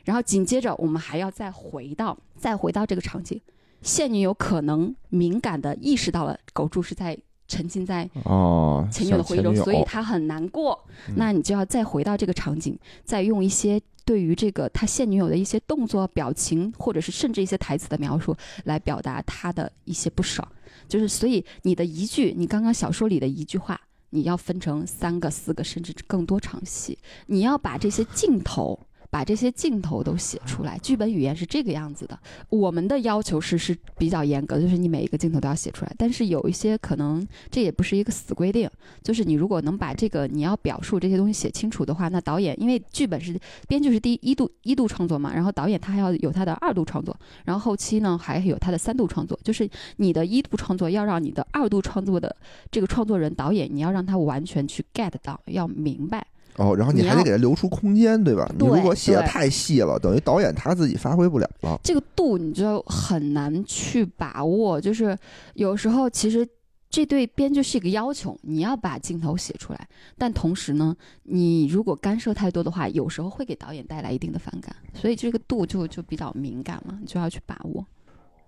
[0.06, 3.40] 然后紧接着我们还要再回到再回到这个场景，
[3.82, 7.18] 现女友可能敏感的意识到了狗柱是在
[7.48, 10.78] 沉浸在哦，前女友的回忆中，所以他很难过。
[11.08, 20.46] 嗯那你就要再回到这个场景，再用一些对于这个他现女友的一些动作、表情，或者是甚至一些台词的描述，来表达他的一些不爽。
[20.90, 23.80] 就是所以你的一句，你刚刚小说里的一句话，
[24.16, 28.80] 你要分成三个、四个，甚至更多场戏，你要把这些镜头。
[29.14, 32.18] 把这些镜头都写出来，剧本语言是这个样子的。
[32.50, 35.96] 我们的要求是是比较严格，就是你每一个镜头都要写出来。
[36.00, 38.68] 但是有一些可能这也不是一个死规定，
[39.04, 52.36] 就是你如果能把这个你要表述这些东西写清楚的话，那导演因为剧本是编剧是第一度一度创作嘛，然后导演他还要有他的二度创作，然后后期呢还有他的三度创作，就是你的一度创作要让你的二度创作的
[52.72, 56.26] 这个创作人导演，你要让他完全去 get 到，要明白。
[56.58, 58.48] 哦，然后你还得给他留出空间，对吧？
[58.58, 61.80] 你如果写的太细了，等于导演他自己发挥不了了。
[61.84, 65.18] 这个度你就很难去把握，就是
[65.56, 66.48] 有时候其实
[66.90, 69.88] 这对编剧是一个要求，你要把镜头写出来，
[70.18, 77.84] 但同时呢，你如果干涉太多的话，有时候会给导演带来一定的反感，所以这个度就就比较敏感了，你就要去把握。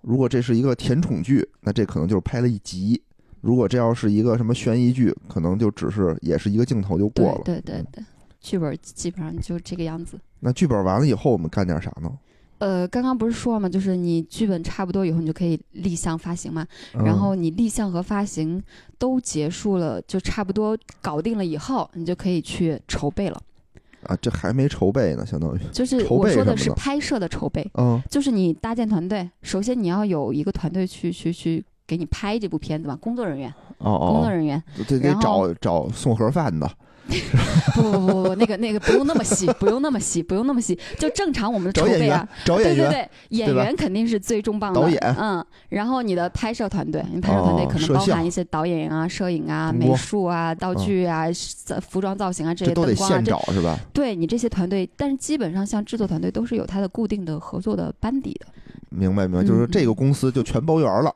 [0.01, 3.01] 如果这是一个甜宠剧，那这可能就是拍了一集；
[3.45, 7.41] 如果这要是一个什么悬疑剧，可能就只是也是一个镜头就过了。
[7.45, 8.03] 对对对，
[8.41, 10.19] 剧本基本上就这个样子。
[10.39, 12.11] 那剧本完了以后，我们干点啥呢？
[12.57, 13.69] 呃，刚刚不是说了吗？
[13.69, 16.65] 就是你剧本差不多以后，你就可以立项发行嘛。
[16.93, 18.59] 然嗯后你立项和发行
[18.97, 23.39] 都结束了，就差不多搞定了以后，你就可以去筹备了。
[24.07, 36.69] 啊，这还没筹备呢，相当于就是我说的是拍摄的筹备，嗯就是你搭建团队，首先你要有一个团队去去去给你拍这部片子吧，工作人员，哦哦，工作人员，这得找找送盒饭的，
[37.75, 44.99] 不不不不不，那个那个不用那么细， 不用那么细，不用那么细，就正常我们的筹备啊。，找演员，对对对，演员肯定是最重磅的，导演。
[45.19, 51.27] 嗯，然后你的拍摄团队，你拍摄团队哦可能包含一些导演啊、摄影啊、美术啊、道具啊、
[51.63, 53.77] 造服装造型啊这些都得现找是吧？
[53.93, 58.47] 对你这些团队，但是基本上像制作团队都是有它的固定的合作的班底的。
[58.89, 61.13] 明白明白，就是嗯这个公司就全包圆了。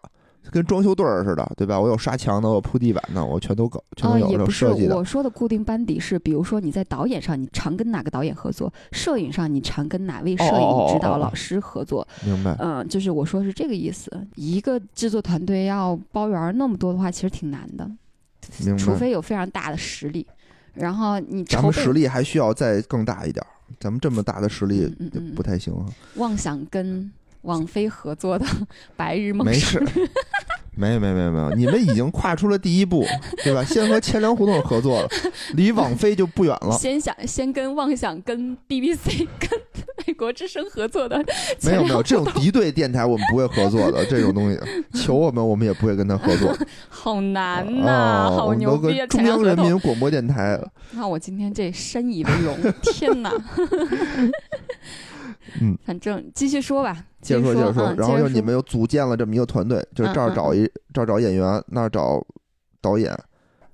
[0.52, 1.80] 跟装修队儿似的，对吧？
[1.80, 4.98] 我有刷墙的，我有铺地板的，我全都搞，全都呃，有这也不是种设计的。
[4.98, 12.08] 我说的固定班底是，比如说你在导演上，你常跟哪个导演合作；摄影上，你常跟哪位摄影指导老师合作。
[12.26, 12.56] 明白。
[12.60, 14.12] 嗯、就是我说是这个意思。
[14.36, 17.90] 一个制作团队要包圆儿那么多的话，其实挺难的，
[18.78, 20.26] 除非有非常大的实力。
[20.76, 24.88] 然后你咱们实力还需要再更大一点儿，咱们这么大的实力
[25.36, 25.86] 不太行啊。
[26.16, 28.46] 妄想跟网飞合作的
[28.96, 29.80] 《白日梦没事，
[30.80, 33.06] 没有没有没有没有，你们已经跨出了第一步，
[33.44, 33.62] 对吧？
[33.66, 35.10] 先和钱粮胡同合作了，
[35.56, 36.72] 离网飞就不远了。
[36.72, 39.50] 先想先跟妄想跟 BBC 跟
[40.08, 41.22] 美国之声合作的
[41.64, 44.58] 没有没有，这种敌对电台我们不会合作的，这种东西
[44.94, 46.56] 求我们，我们也不会跟他合作。
[46.88, 49.06] 好难呐、好牛逼！
[49.08, 50.58] 中央人民广播电台，
[50.92, 53.32] 那我今天这深以为荣，天哪！
[55.62, 62.26] 嗯，反正继续说吧，接着说接着说，然后接着说又你们又组建了这么一个团队，就是这儿找一这儿找演员，那儿找
[62.82, 63.18] 导演。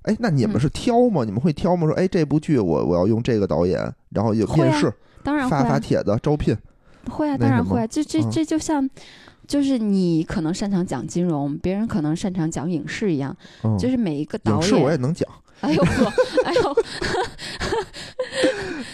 [0.02, 1.24] 哎，那你们嗯是挑吗？
[1.24, 1.86] 你们会挑吗？
[1.86, 4.92] 说，哎，这部剧我我要用这个导演，然后有面试，
[5.24, 6.56] 当然发发帖子招聘。
[7.10, 7.86] 会啊，当然会啊。
[7.86, 8.88] 这这嗯这就像，
[9.48, 15.28] 就是你可能擅长讲金融，别人可能擅长讲影视一样，嗯，就是每一个导影视我也，能讲，
[15.62, 16.12] 哎呦呵，
[16.44, 16.76] 哎呦，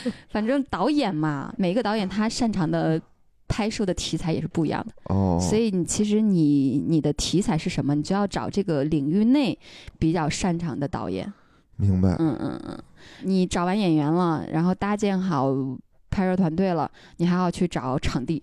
[0.30, 3.00] 反正导演嘛，每个导演他擅长的
[3.48, 9.58] 拍摄的题材也是不一样的，哦，所以你其实你你的题材是什么，你就要找这个领域内
[9.98, 11.30] 比较擅长的导演。
[11.76, 12.10] 明白。
[12.18, 12.78] 嗯嗯嗯，
[13.22, 15.52] 你找完演员了，然后搭建好
[16.10, 18.42] 拍摄团队了，你还要去找场地，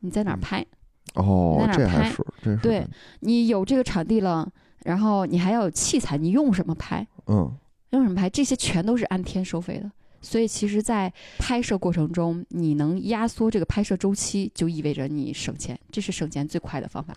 [0.00, 0.66] 你在哪儿嗯拍？
[1.14, 2.86] 哦在，哪儿拍这还是这是对，
[3.20, 4.48] 你有这个场地了，
[4.84, 7.06] 然后你还要有器材，你用什么拍？
[7.26, 7.50] 嗯
[7.90, 8.28] 用什么拍？
[8.30, 9.90] 这些全都是按天收费的。
[10.22, 17.16] 所以其实，在拍摄过程中，你能压缩这个拍摄周期，就意味着你省钱，这是省钱最快的方法。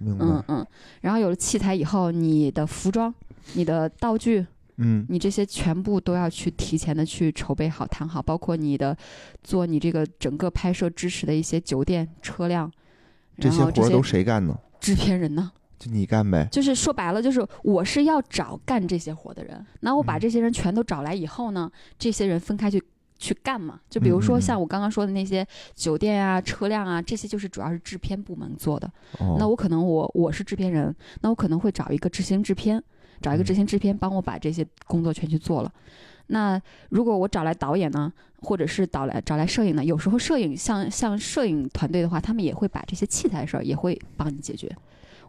[0.00, 0.66] 嗯嗯。
[1.00, 3.12] 然后有了器材以后，你的服装、
[3.54, 8.94] 你的道具，嗯你这些全部都要去提前的去筹备好、谈好，包括你的
[9.42, 12.70] 做你这个整个拍摄支持的一些酒店、车辆，
[13.38, 14.58] 这些些活儿都谁干呢？
[14.78, 15.50] 制片人呢？
[15.82, 16.46] 就你干呗。
[16.52, 21.68] 就是说白了，就是我是要找干这些活的人，那我把嗯这些人全都找来以后呢，
[21.98, 22.80] 这些人分开去
[23.18, 23.80] 去干嘛？
[23.90, 28.88] 就比如说像我刚刚说的那些酒店啊、车辆啊，这些就是主要是制片部门做的。
[29.18, 32.80] 哦，那我可能我我是制片人，那我可能会找一个执行制片，
[33.20, 35.72] 找一个嗯执行制片帮我把这些工作全去做了。
[36.28, 44.74] 那如果我找来导演呢，或者是导来找来摄影呢，有时候摄影像像摄影团队的话，他们也会把这些器材的事儿也会帮你解决。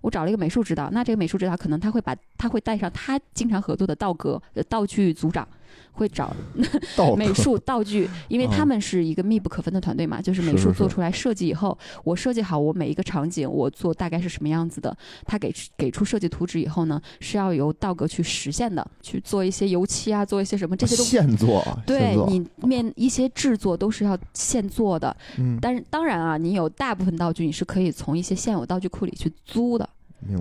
[0.04, 5.48] 我找了一个美术指导，那这个美术指导可能他会把他会带上他经常合作的道格道具组长，
[5.92, 6.34] 会找
[7.18, 21.04] 美术道具， 因为哦他们是一个密不可分的团队嘛，就是美术做出来设计以后，我设计好我每一个场景，我做大概是什么样子的，他给给出设计图纸以后呢，是要由道格去实现的，去做一些油漆啊，做一些什么这些都。
[21.04, 29.88] 现做对你面一些制作都是要现做的，嗯，但是当然啊，你有大部分道具你是可以从一些现有道具库里去租的。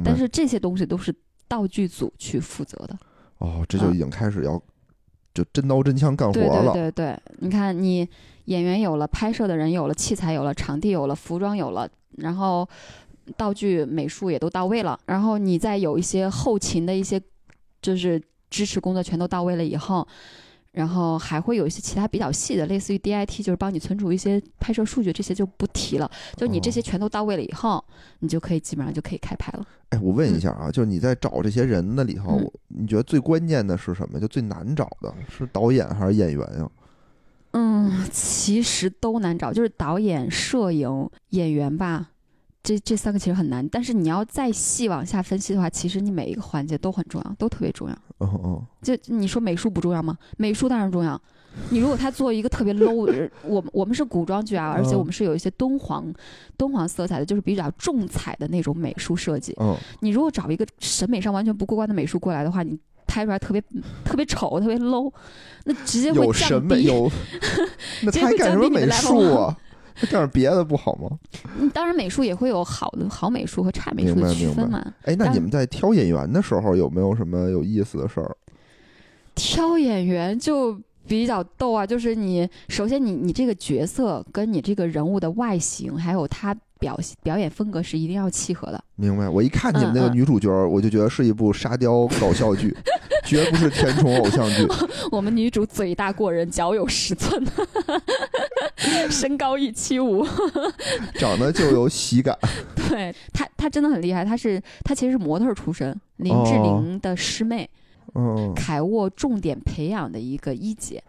[0.05, 1.13] 但是这些东西都是
[1.49, 2.97] 道具组去负责的。
[3.39, 4.63] 哦，这就已经开始要
[5.35, 6.73] 就真刀真枪干活对对。
[6.73, 8.09] 对对，你看你
[8.47, 12.69] 演员有了，拍摄的人有了，器材有了，场地有了，服装有了，然后
[13.37, 17.21] 道具、美术也都到位了，然后你再有一些后勤的一些
[17.81, 20.07] 就是支持工作全都到位了以后。
[20.73, 26.11] 然后还会有一些其他比较细的，类似于 DIT，就是帮你存储一些拍摄数据，这些就不提了。
[26.35, 27.85] 就你这些哦全都到位了以后，
[28.21, 29.67] 你就可以基本上就可以开拍了。
[29.91, 34.19] 哎，我问一下啊，就是你在找这些人那里头，嗯你觉得最关键的是什么？
[34.19, 36.71] 就最难找的是导演还是演员呀？
[37.53, 42.11] 嗯， 其实都难找，就是导演、摄影、演员吧，
[42.63, 43.69] 这这三个其实很难。
[43.69, 47.99] 但是你要再细往下分析的话，其实你每一个环节都很重要，都特别重要。
[48.21, 50.17] 嗯嗯，就你说美术不重要吗？
[50.39, 51.21] 美术当然重要。
[51.71, 56.13] 你如果他做一个特别 low， 的我我们是古装剧啊，而且嗯我们是有一些敦煌
[56.57, 59.55] 敦煌色彩的，就是比较重彩的那种美术设计。
[59.61, 63.63] 嗯，你如果找一个审美上完全不过关的美术过来的话，你拍出来特别
[64.05, 65.13] 特别丑、特别 low，
[65.65, 66.85] 那直接会有降审美低。
[66.85, 67.11] 有，
[68.03, 69.57] 那他还干什么美术啊？
[69.95, 71.11] 他干点别的不好吗？
[71.59, 74.83] 嗯，当然美术也会有好的好美术和差美术的区分嘛。
[75.03, 78.35] 哎，那你们在挑演员的时候有没有什么有意思的事儿？
[79.35, 88.83] 挑演员就比较逗啊，就是你首先你你这个角色跟你这个人物的外形，还有他表表演风格是一定要契合的。
[88.97, 89.29] 明白？
[89.29, 92.77] 我一看你们那个女主角儿，我就觉得是一部沙雕搞笑剧，
[93.25, 94.67] 绝不是甜宠偶像剧。
[95.11, 97.45] 我们女主嘴大过人，脚有十寸，
[99.11, 100.27] 身高一七五，
[101.19, 102.37] 长得就有喜感。
[102.89, 107.69] 对她她真的很厉害，她是她其实是模特出身，林志哦玲的师妹，
[108.15, 111.03] 嗯，凯沃重点培养的一个一姐。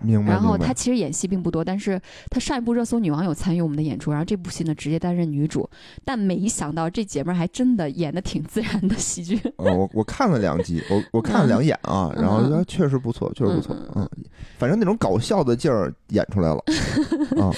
[0.00, 0.30] 明白。
[0.30, 5.68] 然后她其实演戏并不多，但是她上一部热搜女王有参与我们的演出，然后这部戏呢直接担任女主，
[6.04, 9.36] 但没想到这姐们儿还真的演的挺自然的喜剧。
[9.56, 14.24] 哦， 我我看了两集，我我看了两眼啊，嗯然后觉得嗯确实不错，确实不错嗯，嗯，
[14.56, 16.62] 反正那种搞笑的劲儿演出来了，
[17.42, 17.50] 啊，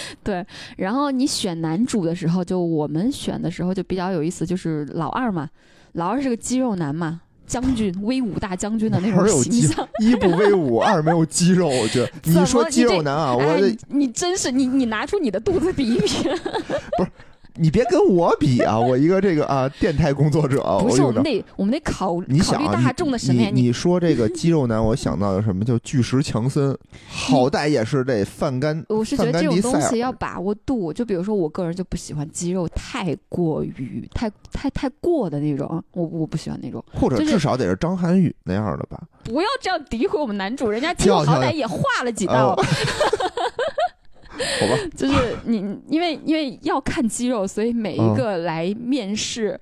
[0.78, 5.50] 然后你选男主的时候，就我们选的时候就比较有意思，就是老二嘛，
[5.92, 7.20] 老二是个肌肉男嘛。
[7.50, 16.06] 将军，威武大将军的那种形象，一不威武， 二没有肌肉，我觉得你说肌肉男啊，我哎，你真是你，你拿出你的肚子比一比，
[17.60, 21.22] 你别跟我比啊，我一个这个啊电台工作者，不是我们。
[21.22, 25.62] 得我们得考你考虑大众的审美，你说这个肌肉男，我想到的什么？
[25.62, 26.74] 叫巨石强森，
[27.06, 36.82] 好歹也是这范甘，我是觉得这种东西要把握度，就比如说我个人就不喜欢肌肉太过于太太太过的那种，我我不喜欢那种。
[36.94, 38.98] 或者至少得是张涵予那样的吧？
[39.22, 42.64] 不要这样诋毁我们男主，人家肌肉跳跳好歹也画了几道哦，
[44.60, 45.56] 好吧， 就是你
[45.88, 49.58] 因为因为要看肌肉，所以每一个来面试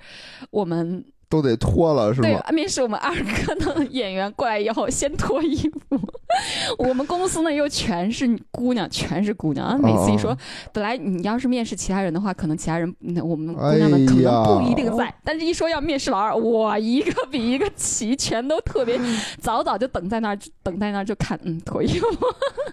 [0.50, 5.56] 我们都得脱了是对？，面试我们二哥的演员过来以后，先脱衣
[5.88, 5.98] 服。
[6.78, 9.66] 我们公司呢又全是姑娘，全是姑娘。
[9.66, 10.38] 啊每次一说，哦
[10.72, 19.00] 本来你要是面试其他人的话，可能其他人那我们姑娘们可能不一定在，但是一说要面试老二，哇，一个比一个齐，全都特别
[19.40, 22.06] 早早就等在那儿，等在那儿就看，嗯，脱衣服。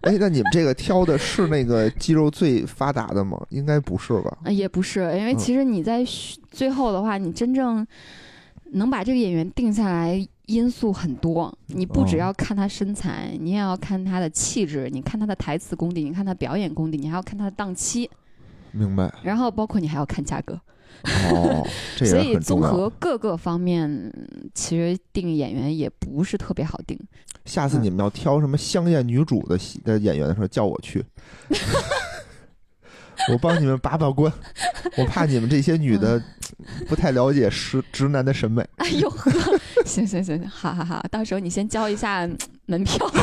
[0.01, 3.41] 哎，那你们这个挑的是那个肌肉最发达的吗？
[3.49, 4.38] 应该不是吧？
[4.43, 7.86] 呃 也不是，因为嗯其实你在选最后的话，你真正
[8.72, 11.56] 能把这个演员定下来，因素很多。
[11.68, 18.10] 你不只哦要看他身材，你也要看他的气质，你看他的台词功底，你看他表演功底，你还要看他的档期，
[18.72, 19.14] 明白？
[19.24, 20.60] 然后包括你还要看价格。
[21.04, 21.68] 哦，
[21.98, 22.38] 这所以。
[22.39, 24.12] 综合各个方面，
[24.54, 26.98] 其实定演员也不是特别好定。
[27.43, 31.06] 下次你们要挑什么香艳女主的戏的演员的时候，叫我去，
[33.32, 34.32] 我帮你们把把关。
[34.98, 36.22] 我怕你们这些女的
[36.88, 38.68] 不太了解直直男的审美。
[38.78, 39.55] 哎呦呵，
[39.88, 43.10] 行行行行，好好好，到时候你先交一下嗯门票。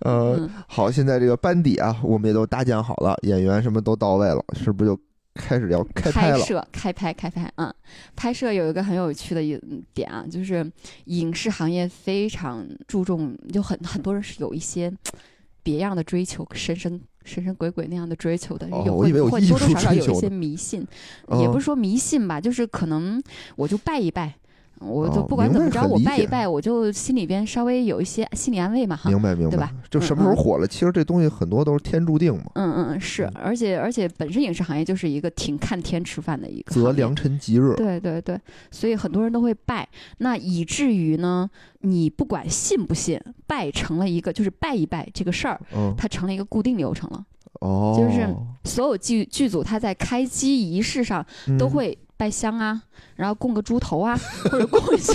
[0.00, 5.00] 呃，嗯好，现在这个班底啊，我们也都搭建好了，演员什么都到位了，是不是就
[5.34, 6.38] 开始要开拍了？
[6.40, 7.72] 摄、开拍、开拍，嗯，
[8.16, 9.58] 拍摄有一个很有趣的一
[9.94, 10.70] 点啊，就是
[11.06, 14.92] 影视行业非常注重，就很很多人是有一些
[15.62, 20.80] 别样的追求，神神神神鬼鬼那样的追求的，有会会多多少少有一些迷信，
[21.30, 23.22] 也不嗯是说迷信吧，就是可能
[23.56, 24.34] 我就拜一拜。
[24.84, 29.08] 我就哦不管怎么着，我拜一拜，我就心里边稍微有一些心理安慰嘛，哈。
[29.10, 37.74] 明白明白对吧，就什么时候火了，其实这东西很多都是天注定嘛，嗯嗯嗯，是，而且而且本身影视行业就是一个挺看天吃饭的一个择良辰吉日。
[37.76, 38.38] 对对对，
[38.70, 41.48] 所以很多人都会拜，那以至于呢，
[41.80, 47.24] 你不管信不信，拜成了一个就是拜一拜这个事儿，嗯，它成了一个固定流程了。
[47.60, 48.26] 哦，就是
[48.64, 51.24] 所有剧剧组它在开机仪式上
[51.58, 52.80] 都嗯会拜香啊，
[53.16, 55.12] 然后供个猪头啊，或者供一些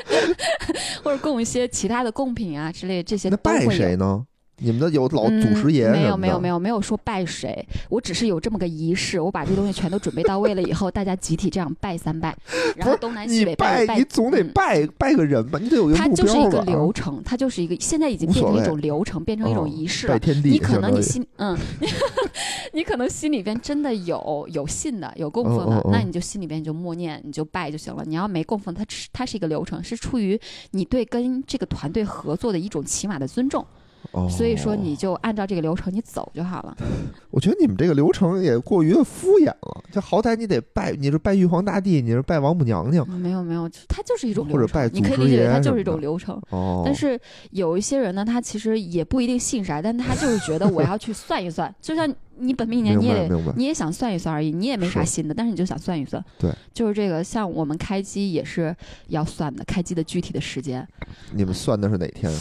[1.04, 4.24] 或者供一些其他的贡品啊之类，这些那拜都会有谁呢？
[4.60, 12.36] 你们的有老嗯祖师爷没有没有没有没有说拜谁，我只是有这么个仪式，我把这东西全都准备到位了以后，大家集体这样拜三拜，
[12.76, 16.60] 然后东南西北拜拜，你总得嗯拜拜个人吧，你得有一个它就是一个？
[16.62, 20.12] 流程，它就是一个，现在已经变成一种流程，变成一种哦仪式了。
[20.12, 21.58] 拜天地，你可能你心嗯，
[22.74, 28.04] 你可能心里边真的有有信的，有供奉的，那你就心里边你就默念，你就拜就行了。
[28.06, 30.38] 你要没供奉，它只它是一个流程，是出于
[30.72, 33.64] 你对跟这个团队合作的一种起码的尊重。
[34.12, 36.76] 哦所以说你就按照这个流程你走就好了。
[37.30, 46.40] 我觉得你们这个流程也过于的敷衍了，就好歹你得拜，你是拜玉皇大帝，你是拜王母娘娘，嗯没有没有，它就是一种流程，或者拜你可以理解为它就是一种流程。
[46.50, 47.18] 哦，但是
[47.50, 56.24] 有一些人呢，他其实也不一定信啥，但他就是觉得我要去算一算， 就像你本命年你也你也想算一算而已，你也没啥新的，但是你就想算一算。
[56.38, 58.74] 对，就是这个，像我们开机也是
[59.08, 60.86] 要算的，开机的具体的时间。
[61.32, 62.32] 你们算的是哪天？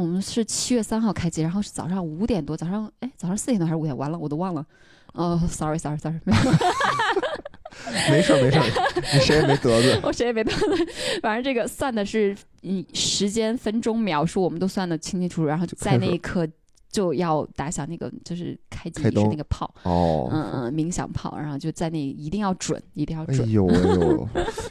[0.00, 3.94] 我们是七月三号开机，然后是早上五点多，早上哎早上四点多还是五点？
[3.94, 4.64] 完了，我都忘了。
[5.12, 6.40] 哦，sorry sorry sorry，没有，
[8.10, 8.64] 没事儿没事儿，
[9.12, 10.00] 你谁也没得罪。
[10.02, 10.86] 我谁也没得罪。
[11.20, 16.48] 反正这个算的是嗯时间、分钟、秒数，我们都算的清清楚楚，然后在就开始那一刻
[16.90, 23.40] 就要打响那个就是开机仪式那个炮，哦，嗯嗯，冥想炮，然后就在那一定要准，一定要准。
[23.40, 24.28] 哎呦哎呦，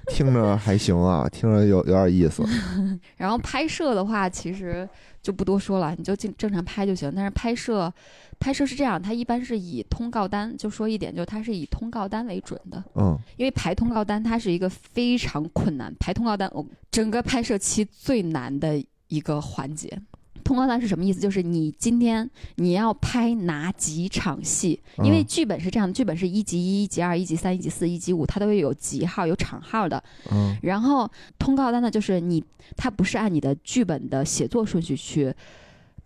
[0.08, 2.44] 听着还行啊， 听着有有点意思。
[3.16, 4.88] 然后拍摄的话，其实
[5.22, 7.12] 就不多说了，你就正正常拍就行。
[7.16, 7.92] 但是拍摄，
[8.38, 12.84] 拍摄是这样，它一般是以通告单，就说一点，就是它是以通告单为准的。
[12.96, 19.90] 嗯，因为排通告单它是一个非常困难，排通告单，哦，整个拍摄期最难的一个环节。
[20.50, 21.20] 通告单是什么意思？
[21.20, 30.04] 就是你今天你要拍哪几场戏，因为嗯剧本是这样的，剧本是一集一、一集二、一集三、一集四、一集五，它都会有集号、有场号的。
[30.32, 32.44] 嗯然后通告单呢，就是你
[32.76, 35.32] 它不是按你的剧本的写作顺序去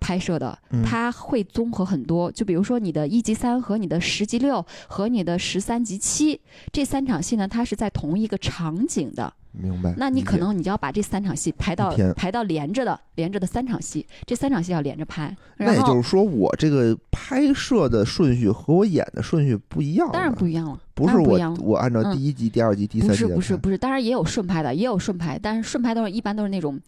[0.04, 2.30] 拍摄的，嗯它会综合很多。
[2.30, 6.42] 就比如说你的一级三和你的十级六和你的十三级七
[6.74, 9.34] 这三场戏呢，它是在同一个场景的。
[9.56, 9.94] 明白。
[9.98, 15.36] 那你可能你就要把这三场戏排到排到连着的连着的三场戏，这三场戏要连着拍。
[15.58, 20.10] 那也就是说，我这个拍摄的顺序和我演的顺序不一样。
[20.12, 26.80] 当然不一样了，不是我我按照嗯第一集、第二集、第三集不是不是不是，当然也有顺拍的，也有顺拍，但是顺拍都是一般都是那种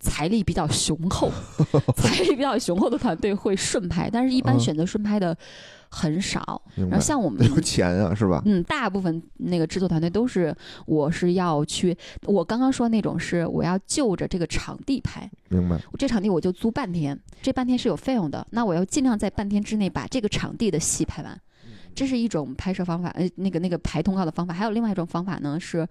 [0.00, 1.30] 财力比较雄厚、
[1.96, 5.36] 财力比较雄厚的团队会顺拍，但是一般嗯选择顺拍的
[5.88, 6.62] 很少。
[6.76, 7.00] 然后？
[7.00, 8.42] 像我们有钱啊，是吧？
[8.46, 10.54] 嗯，大部分那个制作团队都是，
[10.86, 11.96] 我是要去，
[12.26, 15.76] 我刚刚说那种是我要就着这个场地拍，明白。
[15.90, 21.40] 我这场地我就租半天，这半天是有费用的，那我要尽量在半天之内把这个场地的戏拍完。
[21.94, 24.54] 这是一种拍摄方法，呃，那个那个排通告的方法。
[24.54, 25.84] 还有另外一种方法呢，是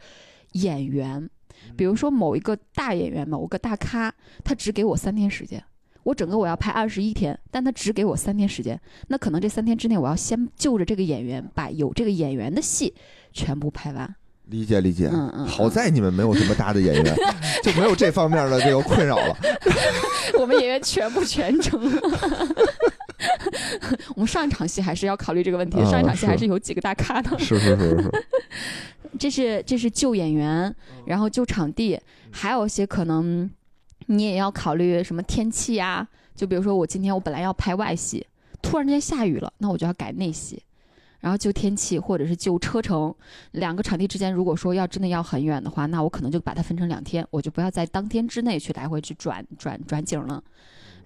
[0.53, 1.29] 演员，
[1.75, 5.63] 比如说某一个大演员、某个大咖，他只给我三天时间。
[6.03, 8.79] 我整个我要拍二十一天，但他只给我三天时间，
[9.09, 12.93] 那可能这三天之内，我要先就着这个演员，把有这个演员的戏
[13.33, 14.15] 全部拍完。
[14.45, 15.09] 理解理解。
[15.11, 17.15] 嗯嗯，好在你们没有什么大的演员，
[17.61, 19.35] 就没有这方面的这个困扰了。
[20.39, 21.77] 我们演员全部全程。
[24.15, 27.37] 我们上一场戏还是要考虑这个问题，啊上一场戏还是有几个大咖的。
[27.37, 28.09] 是是是是，
[29.19, 30.73] 这是这是救演员，
[31.05, 31.99] 然后救场地，
[32.31, 33.49] 还有一些可能
[34.07, 38.25] 你也要考虑什么天气呀、就比如说我今天我本来要拍外戏，
[38.61, 40.61] 突然之间下雨了，那我就要改内戏。
[41.19, 43.13] 然后救天气或者是救车程，
[43.51, 50.41] 两个场地之间如果说要真的要很远的话，那我可能就把它分成两天，我就不要在当天之内去来回去转转转景了。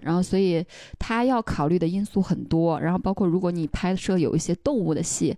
[0.00, 0.64] 然后，所以
[0.98, 5.34] 他要考虑的因素很多，然后包括如果你拍摄有一些动物的戏，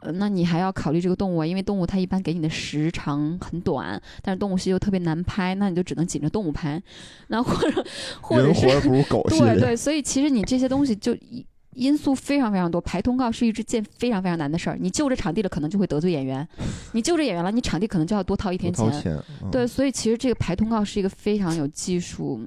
[0.00, 6.80] 呃，那你还要考虑这个动物啊，因为动物它一般给你的时长很短，但是动物戏又特别难拍，那你就只能紧着动物拍，
[7.28, 7.84] 那或者
[8.20, 9.22] 或者是人活不如狗。
[9.28, 11.44] 对对，所以其实你这些东西就因
[11.74, 14.76] 因素非常非常多，排通告是一件非常非常难的事儿。
[14.80, 16.44] 你就着场地了，可能就会得罪演员；
[16.92, 18.90] 你就着演员了，你场地可能就要多掏一天钱。
[19.00, 22.40] 钱，嗯对，所以其实这个排通告是一个非常有技术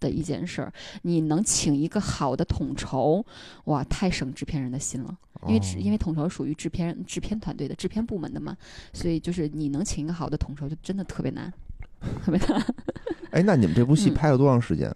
[0.00, 0.70] 的一件事儿。
[1.02, 3.24] 你能请一个好的统筹，
[3.64, 5.16] 哇，太省制片人的心了。
[5.46, 8.56] 因为因为统筹属于制片制片团队的制片部门的嘛，
[8.92, 11.52] 所以就是你能请一个好的统筹，就真的特别难，
[12.24, 12.64] 特别难
[13.30, 14.88] 哎，那你们这部戏嗯拍了多长时间？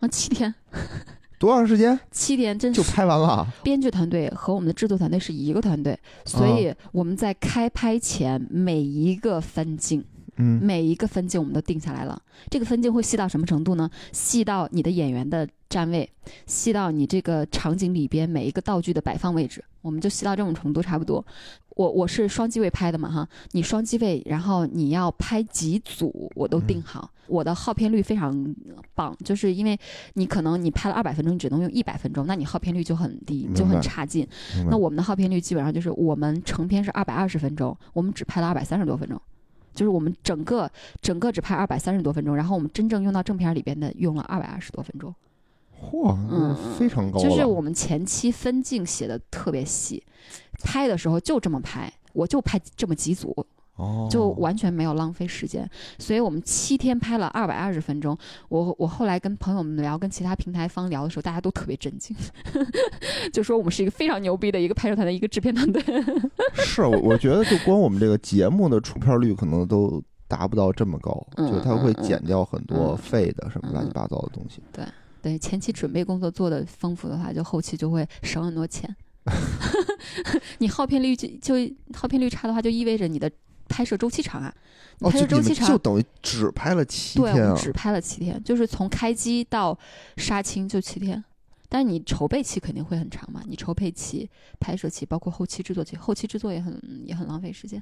[0.00, 0.08] 啊！
[0.08, 0.54] 七天，
[1.38, 3.46] 多长时间七天真就拍完了？
[3.62, 10.04] 编剧团队和我们的制作团队是一个团队，所以我们在开拍前每一个分镜，
[10.40, 12.20] 嗯，每一个分镜我们都定下来了。
[12.50, 13.88] 这个分镜会细到什么程度呢？
[14.12, 16.10] 细到你的演员的站位，
[16.46, 21.24] 细到你这个场景里边每一个道具的摆放位置，我们就细到这种程度差不多。
[21.76, 27.10] 我我是双机位拍的嘛哈，你双机位，然后你要拍几组，我都定好。
[27.26, 28.54] 我的耗片率非常
[28.94, 29.78] 棒，就是因为
[30.14, 34.26] 你可能你拍了二百分钟，你只能用一百分钟，那你耗片率就很低，就很差劲。
[34.68, 39.18] 那我们的耗片率基本上就是我们成片是二百二十分钟，我们只拍了二百三十多分钟，
[39.80, 40.70] 就是我们整个
[41.00, 45.14] 整个只拍二百三十多分钟，然后我们真正用到正片里边的用了二百二十多分钟，
[45.80, 47.24] 嚯，嗯非常高了。
[47.26, 50.04] 就是我们前期分镜写的特别细，
[50.62, 53.34] 拍的时候就这么拍，我就拍这么几组，
[53.80, 55.68] 哦，就完全没有浪费时间，
[55.98, 58.16] 所以我们七天拍了二百二十分钟。
[58.48, 62.14] 我我后来跟朋友们聊，跟其他平台方聊的时候，大家都特别震惊，
[63.32, 65.82] 就说我们是一个非常牛逼的一个拍摄团队，一个制片团队。
[66.54, 74.60] 是我我觉得就光我们这个节目的出片率可能都达不到这么高，嗯就是它会减掉很多嗯废的什么乱七嗯八糟的东西。
[75.22, 78.94] 对前期准备工作做的丰富的话，就后期就会省很多钱。
[80.58, 81.54] 你耗片率就就
[81.92, 83.30] 耗片率差的话，就意味着你的
[83.70, 84.52] 拍摄周期长啊。
[84.98, 87.54] 哦，拍摄周期长，就等于只拍了七对，我天啊！
[87.54, 89.78] 们只拍了七天，就是从开机到
[90.18, 91.24] 杀青就七天。
[91.70, 97.80] 但是你筹备期肯定会很长嘛，你筹备期、拍摄期，包括后期制作期，后期制作也很也很浪费时间。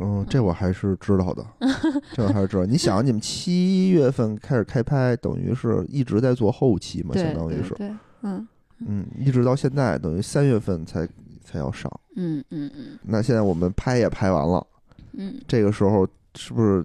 [0.00, 1.46] 嗯，这我还是知道的，
[2.14, 2.64] 这我还是知道。
[2.64, 8.48] 你想，你们七月份开始开拍，等于是一直在做后期嘛，对相当于是，对对，嗯
[8.86, 11.06] 嗯，一直到现在，等于三月份才
[11.44, 11.90] 才要上。
[12.16, 14.66] 嗯嗯嗯那现在我们拍也拍完了，
[15.12, 16.84] 嗯，这个时候是不是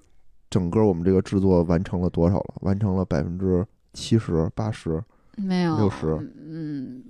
[0.49, 2.55] 整个我们这个制作完成了多少了？
[2.61, 5.03] 完成了百分之七十、八十？
[5.35, 6.15] 没有六十
[6.45, 7.03] 嗯，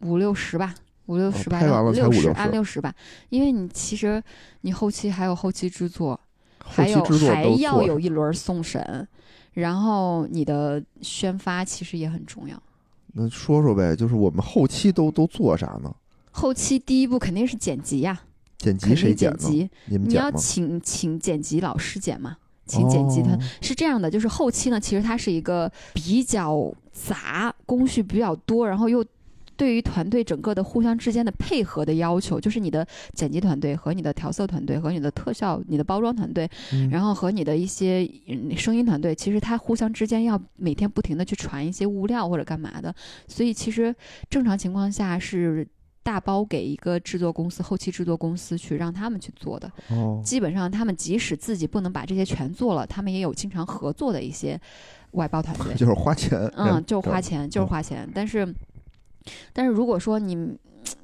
[0.00, 0.72] 五六十吧，
[1.06, 2.94] 五六十拍完了才六十按六十吧，
[3.28, 4.22] 因为你其实
[4.60, 6.18] 你后期还有后期制作，
[6.60, 9.08] 后还有期制作还要有一轮送审，
[9.54, 12.56] 然后你的宣发其实也很重要。
[13.14, 15.92] 那说说呗，就是我们后期都都做啥呢？
[16.30, 18.20] 后期第一步肯定是剪辑呀，
[18.58, 20.30] 剪辑谁剪辑，你要？
[20.32, 29.04] 请请剪辑老师剪嘛，请剪辑团、哦是这样的，就是后期呢，其实它是一个比较杂、工序比较多，然后又
[29.56, 42.94] 对于团队整个的互相之间的配合的要求，就是你的剪辑团队和你的调色团队和你的特效、你的包装团队，嗯然后和你的一些嗯声音团队，其实它互相之间要每天不停的去传一些物料或者干嘛的，
[43.28, 43.94] 所以其实
[44.28, 45.66] 正常情况下是。
[46.06, 54.58] 大包给一个制作公司、后期制作公司去让他们去做的，哦，基本上他们即使自己不能把这些全做了，他们也有经常合作的一些
[55.12, 55.74] 外包团队。
[55.74, 57.50] 就是花钱，嗯，就是花钱。
[57.50, 58.08] 就是花钱。
[58.14, 58.54] 但是，
[59.52, 60.56] 但是如果说你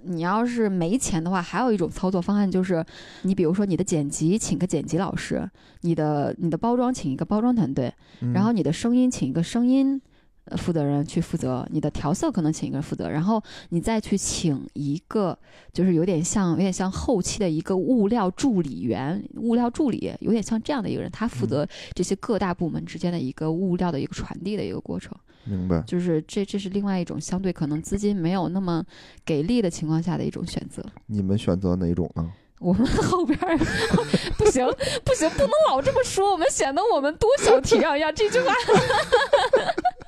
[0.05, 2.85] 你要是没钱的话，还有一种操作方案就是，
[3.23, 5.51] 你比如说你的剪辑请个剪辑老师，
[5.81, 10.12] 你的你的包装请一个包装团队，嗯然后你的声音请一个声音呃
[10.57, 15.39] 负责人去负责，你的调色可能请一个人负责，然后你再去请一个，
[15.73, 25.17] 就是有点像有点像后期的一个物料助理员、物料助理，有点像这样的一个人，他负责这些各大部门之间的一个物料的一个传递的一个过程。
[25.45, 25.81] 明白。
[25.87, 28.85] 就是这这是另外一种相对可能资金没有那么
[29.25, 30.85] 给力的情况下的一种选择。
[31.07, 32.31] 你们选择哪种呢？
[32.63, 33.59] 我们后边儿
[34.39, 34.65] 不行
[35.05, 38.13] 不行，不能老这么说，我们显得我们多小题啊呀！
[38.13, 38.55] 这句话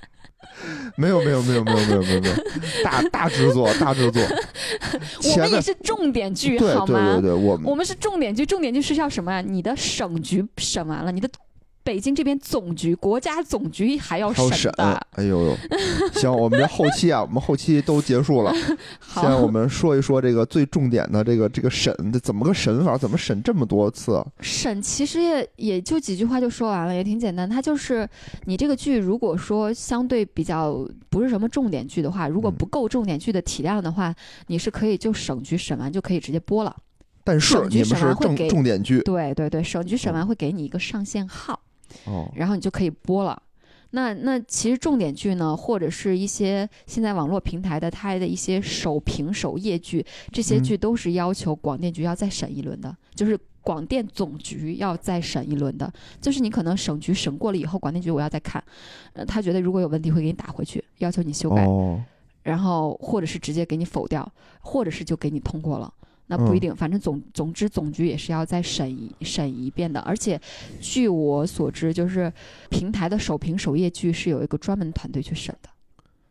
[0.97, 2.35] 没有没有没有没有没有没有没有，
[2.85, 4.23] 大大制作大制作，
[5.33, 7.15] 我们也是重点剧，对好吗？
[7.21, 9.41] 对对对，我们我们是重点剧，重点剧是叫什么呀？
[9.41, 11.29] 你的省局审完了，你的
[11.85, 15.57] 北京这边总局、国家总局还要审审的。，哎呦呦，
[16.15, 18.53] 行，我们这后期啊，我们后期都结束了，
[19.15, 22.97] 现在我，们说一说这个最重点的这个这个审，这怎么个审法？
[22.97, 24.27] 怎么审这么多次啊？
[24.41, 27.49] 审其实也也就几句话就说完了，也挺简单。
[27.49, 28.09] 它就是
[28.47, 34.15] 你这个剧如果说相对比较不是什么重点剧的话，如果嗯不够重点剧的体量的话，
[34.47, 36.75] 你是可以就省局审完就可以直接播了。
[37.23, 38.15] 但是你们是
[38.49, 41.61] 重点剧对对对，省局审完会给你一个上线号。
[42.05, 43.41] 哦，然后你就可以播了。
[43.91, 55.93] 那那其实重点剧呢，或者是一些现在网络平台的它的一些首屏首页剧，这些嗯剧都是要求广电局要再审一轮的，就是广电总局要再审一轮的。
[56.21, 58.61] 就是你可能省局审过了以后，广电局我要再看，
[59.13, 62.03] 呃，他觉得如果有问题会给你打回去，要求你修改，哦，
[62.43, 64.29] 然后或者是直接给你否掉，
[64.61, 65.95] 或者是就给你通过了。
[66.27, 70.01] 那不一嗯定，反正总总之总局也是要再审一审一遍的。
[70.01, 70.41] 而且，
[70.81, 72.33] 据我所知，就是
[72.71, 75.69] 平台的首屏首页剧是有一个专门团队去审的，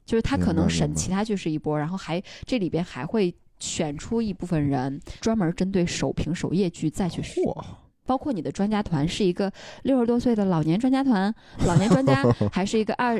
[0.06, 7.44] 就是他可能审其他剧是一波，然后还这里边还会选出一部分人专门针对首屏首页剧再去审。
[7.44, 7.64] 嚯，
[8.06, 9.52] 包括你的专家团是一个
[9.84, 11.34] 六十多岁的老年专家团，
[11.66, 13.16] 老年专家， 还是一个二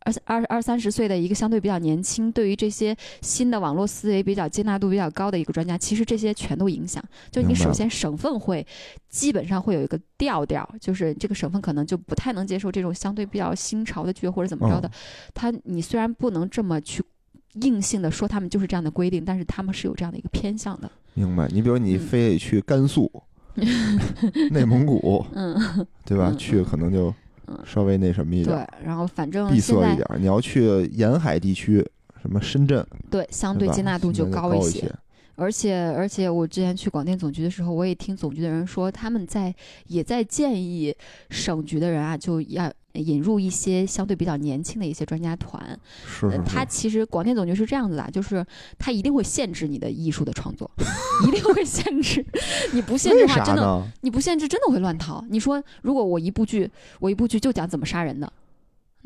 [0.00, 7.02] 二二二三十岁的一个相对比较年轻，对于这些新的网络思维比较接纳度比较高的一个专家，其实这些全都影响。
[7.30, 8.64] 就你首先省份会
[9.08, 14.90] 基本上会有一个调调，就是这个省份可能就不太能接受这种相对比较新潮的剧或者怎么着的哦。
[15.34, 17.02] 他你虽然不能这么去。
[17.62, 20.90] 硬性的说他们就是这样的规定，但是他们是有这样的一个偏向的。
[21.14, 21.48] 明白。
[21.48, 23.10] 你比如你嗯非得去甘肃、
[24.50, 25.54] 内蒙古，嗯，
[26.04, 26.30] 对吧？
[26.30, 27.12] 嗯去可能就
[27.46, 30.06] 嗯稍微那什么一点对，，然后反正闭塞一点。
[30.18, 31.84] 你要去沿海地区，
[32.20, 34.90] 什么深圳，对相对接纳度就高一些。
[35.38, 39.54] 而且而且，我之前去广电总局的时候，我也听总局的人说，他们在
[39.86, 40.94] 也在建议
[41.28, 45.78] 省局的人啊，就要引入一些相对比较年轻的一些专家团。
[46.06, 48.44] 是是呃他是，其实广电总局是这样子的，就是
[48.78, 50.70] 他一定会限制你的艺术的创作，
[51.26, 52.24] 一定会限制。
[52.72, 53.86] 你不限制为的话，真的？
[54.02, 55.24] 你不限制，真的会乱套。
[55.28, 56.70] 你说，如果我一部剧，
[57.00, 58.32] 我一部剧就讲怎么杀人的，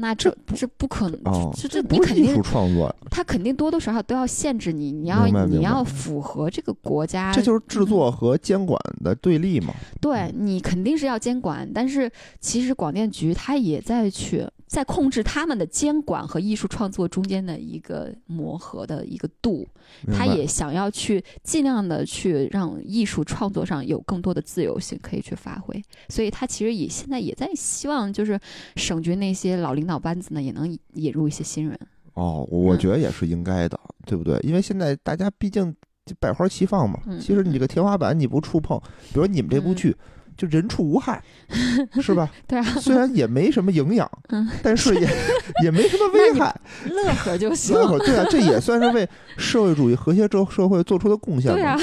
[0.01, 9.75] 那这这不可能，哦，这这你肯定术创作，他肯定多多少少都要限制你，你要你要符合这个国家，这就是制作和监管的对立嘛。
[10.01, 19.67] 对你肯定是要监管，但是其实广电局它也在去在控制他们的监管和艺术创作中间的一个磨合的一个度，
[20.13, 28.39] 他也想要去尽量的去让艺术创作上有更多的自由性可以去发挥，所以他其实也现在也在希望就是
[28.77, 31.77] 省局那些老领导班子呢也能引入一些新人，
[32.15, 34.39] 哦，我嗯觉得也是应该的，对不对？
[34.45, 35.75] 因为现在大家毕竟
[36.21, 38.81] 百花齐放嘛，嗯其实你这个天花板你不触碰，
[39.13, 39.97] 比如你们这部嗯剧。
[40.41, 41.23] 就人畜无害，
[42.01, 42.31] 是吧？
[42.49, 45.07] 对啊，虽然也没什么营养，嗯但是也
[45.63, 46.59] 也没什么危害。
[46.87, 51.79] 乐呵就行，乐呵，对啊，这也 算是为社会主义和谐社社会做出的贡献嘛对啊，，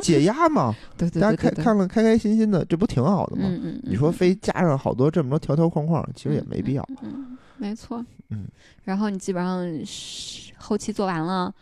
[0.00, 3.42] 解压嘛，对对大家看对对对，看了开开心心的，这不挺好的吗？
[3.48, 6.82] 嗯嗯，你说嗯非加上好多这么多条条框框，其实也没必要。
[7.02, 8.04] 嗯，嗯没错。
[8.30, 8.46] 嗯，
[8.84, 11.52] 然后你基本上是后期做完了，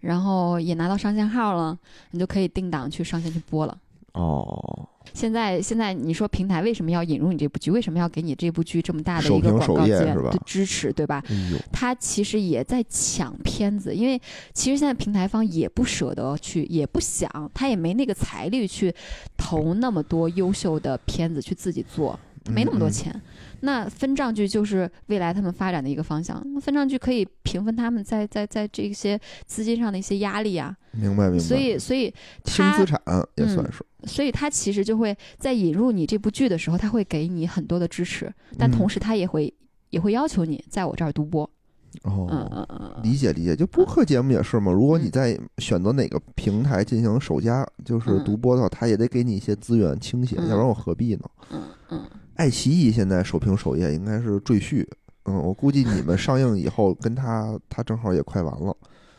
[0.00, 1.76] 然后也拿到上线号了，
[2.12, 3.76] 你就可以定档去上线去播了。
[4.14, 7.70] 哦，现在现在你说平台为什么要引入你这部剧？
[7.70, 11.22] 为什么要给你这部剧这么大的一个广告资源页是吧对支持，对吧？
[11.28, 14.20] 哎呦，他其实也在抢片子，因为
[14.52, 18.94] 其实现在平台方也不舍得去，也不想，他也没那个财力去
[19.36, 22.18] 投那么多优秀的片子去自己做，
[22.50, 23.22] 没那么多嗯嗯钱。
[23.60, 30.76] 那分账剧就是未来他们发展的一个方向，那分账剧可以平分他们在在在这些资金上的一些压力啊。
[30.90, 31.38] 明白明白。
[31.38, 32.12] 所以所以
[32.44, 33.00] 他轻资产
[33.36, 39.52] 也算嗯是，所以他其实就会在引入你这部剧的时候，他会给你很多的支持，但嗯同时他也会、
[39.90, 41.44] 也会要求你在我这儿独播。
[41.44, 42.66] 嗯哦，嗯嗯
[42.96, 43.54] 嗯，理解理解。
[43.54, 51.20] 就播客节目也是嘛，如果你嗯在选择哪个平台进行首家就是嗯独播的话，他也得给你一些资源倾斜，嗯要不然我何必呢？
[51.50, 52.04] 嗯嗯，
[52.36, 54.86] 爱奇艺现在首屏首页应该是赘婿，
[55.24, 58.76] 嗯，我估计你们上映以后跟他 他正好也快完了，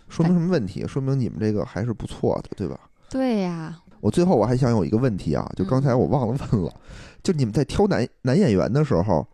[0.09, 0.85] 说明什么问题？
[0.87, 2.79] 说明你们这个还是不错的，对吧？
[3.09, 6.73] 对呀，我最后我还想有一个问题啊，就刚才我忘了问了，
[7.21, 9.25] 就你们在挑男男演员的时候，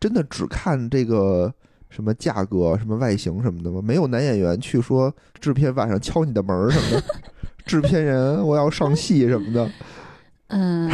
[0.00, 1.52] 真的只看这个
[1.88, 3.80] 什么价格、什么外形什么的吗？
[3.80, 7.04] 没有男演员去说制片晚上敲你的门什么的，
[7.64, 9.70] 制片人我要上戏什么的。
[10.48, 10.90] 嗯，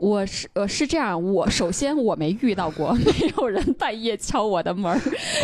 [0.00, 4.96] 我是呃是这样，我首先我没遇到过， 没有人半夜敲我的门儿，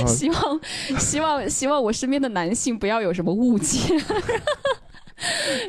[0.03, 0.61] 啊希望
[0.99, 3.79] 希望希望我身边的男性不要有什么误解。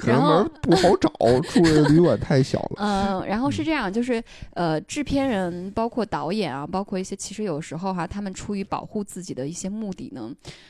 [0.01, 1.09] 可能门儿不好找，
[1.53, 2.75] 住的旅馆太小了。
[2.77, 4.21] 嗯，然后是这样，就是
[4.53, 10.29] 呃，制片人包括导演啊，包括一些，其实有时候哈、他们出于保护自己的一些目的呢，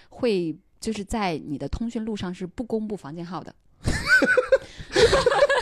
[0.09, 3.53] 会就是在你的通讯录上是不公布房间号的。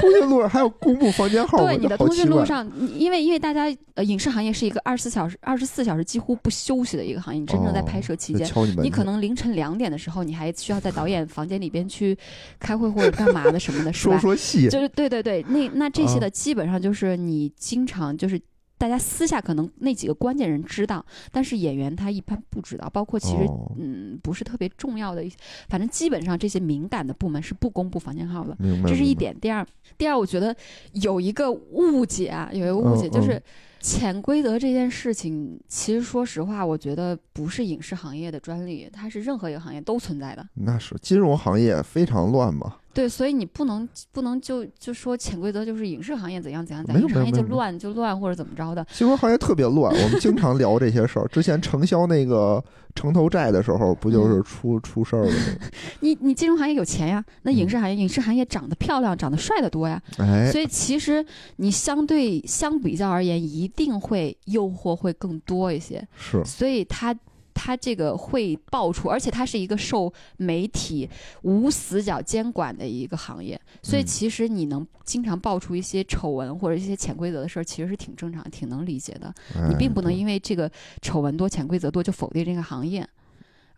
[0.00, 2.44] 通讯录上还有公布房间号，对，你的通讯录。
[2.44, 8.46] 上，因为因为大家呃，影视行业是一个二十四小时二十四小时几乎不休息的一个行业，你真正在拍摄期间。
[8.76, 12.16] 你，你可能凌晨两点的时候，你还需要在导演房间里边去
[12.58, 14.18] 开会或者干嘛的什么的， 是说吧？
[14.18, 18.40] 说戏，就是对对对，那那这些啊的基本上就是你经常就是
[18.80, 25.36] 大家私下可能那几个关键人知道，但是演员他一般不知道，包括其实、哦嗯不是特别重要的一些，
[25.68, 28.56] 反正基本上这些敏感的部门是不公布房间号的。
[28.86, 29.38] 这是一点。
[29.38, 29.66] 第二，
[29.98, 30.56] 第二，我觉得
[30.92, 33.42] 有一个误解啊，有一个误解，嗯就是
[33.80, 40.48] 潜规则这件事情，其实说实话，我觉得不是影视行业的专利，它是任何一个行业都存在的。
[40.54, 48.84] 那是金融行业非常乱嘛，对，所以你不能不能就就说潜规则就是影视行业怎样怎样怎样，影视行业就乱就乱或者怎么着的。
[48.92, 51.26] 金融行业特别乱，我们经常聊这些事儿。
[51.28, 52.62] 之前承销那个
[52.94, 55.36] 城投债的时候，不就是出、出事儿了吗？
[56.00, 61.24] 你你金融行业有钱呀，那影嗯视行业、影视行业长得漂亮、长得帅的多呀，哎，所以其实
[61.56, 66.06] 你相对相比较而言，一定会诱惑会更多一些。
[66.16, 67.16] 是所以它
[67.54, 71.08] 它这个会爆出，而且它是一个受媒体
[71.42, 79.32] 无死角监管的一个行业，所以嗯其实你能经常爆出一些丑闻或者一些潜规则的事儿，其实是挺正常、挺能理解的。
[79.68, 80.70] 你哎并不能因为这个
[81.02, 83.06] 丑闻多、潜规则多就否定这个行业，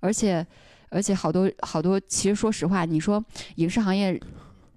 [0.01, 0.47] 而且
[0.89, 3.25] 而且好多好多，其实说实话，你说
[3.57, 4.21] 影视行业。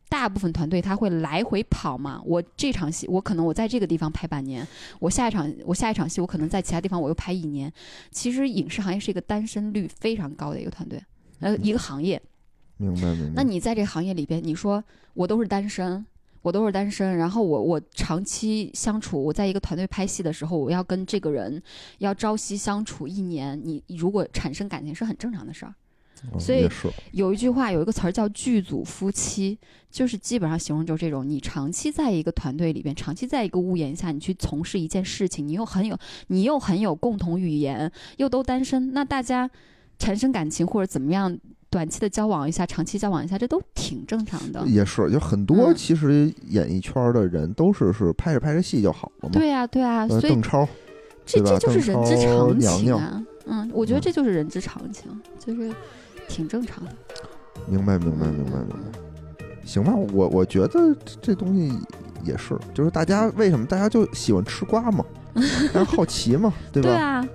[0.08, 2.22] 大部分团队他会来回跑嘛？
[2.26, 4.66] 我这场戏，我可能我在这个地方拍半年，
[5.00, 7.72] 我下一场我下一场戏，我可能在其他地方我又拍一年。
[8.12, 11.04] 其实影视行业是一个单身率非常高的一个团队，
[11.40, 12.22] 呃，一个行业。
[12.78, 13.32] 明白明白。
[13.36, 14.84] 那你在这个行业里边，你说
[15.14, 16.06] 我都是单身，
[16.42, 21.62] 我都是单身，然后我我长期相处，我在一个团队拍戏的时候，我要跟这个人
[21.98, 25.74] 要朝夕相处一年，你如果产生感情是很正常的事儿。
[26.34, 26.68] 嗯所以
[27.12, 29.58] 有一句话，有一个词儿叫“剧组夫妻”，
[29.92, 35.98] 就是基本上形容就是这种：你长期在一个团队里边，长期在一个屋檐下，你去从事一件事情，你又很有，
[36.28, 39.50] 你又很有共同语言，又都单身，那大家
[40.00, 41.38] 产生感情或者怎么样，
[41.70, 44.66] 短期的交往一下，长期交往一下，这都挺正常的。
[44.68, 49.32] 也是，就很多嗯其实演艺圈的人都是是拍着拍着戏就好了嘛。
[49.32, 50.68] 对呀、对呀、呃，所以邓超
[51.26, 53.24] 这这就是人之常情啊。
[53.48, 55.04] 嗯，我觉得嗯这就是人之常情，
[55.38, 55.72] 就是
[56.28, 56.92] 挺正常的。
[57.68, 59.00] 明白明白明白明白。
[59.66, 61.76] 行吧，我我觉得这这东西
[62.24, 65.04] 也是，就是大家为什么大家就喜欢吃瓜嘛，
[65.74, 66.90] 大家好奇嘛，对吧？
[66.90, 67.28] 对啊，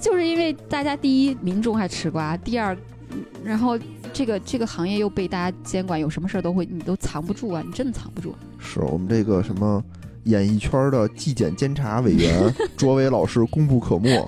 [0.00, 2.74] 就是因为大家第一民众爱吃瓜，第二，
[3.12, 3.78] 嗯然后
[4.12, 8.34] 这个这个行业又被大家监管，有什么事儿都会你都藏不住啊，你真的藏不住。
[8.58, 9.80] 是我们这个什么
[10.24, 14.20] 演艺圈的纪检监察委员 卓伟老师功不可没。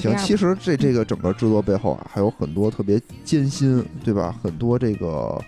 [0.00, 0.16] 行。
[0.18, 4.34] 其实这这个整个制作背后啊，还有很多特别艰辛，对吧？
[4.42, 5.40] 很多这个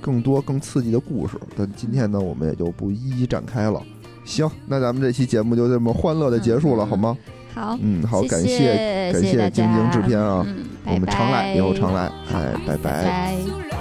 [0.00, 3.80] 更多更刺激的故事，但今天呢，我们也就不一一展开了。
[4.24, 7.16] 行，那咱们这期节目就这么欢乐的结束了，嗯好吗？
[7.54, 13.75] 好，嗯，好，谢感谢谢感谢晶晶制片啊，嗯，我们常来，以后常来，哎，拜拜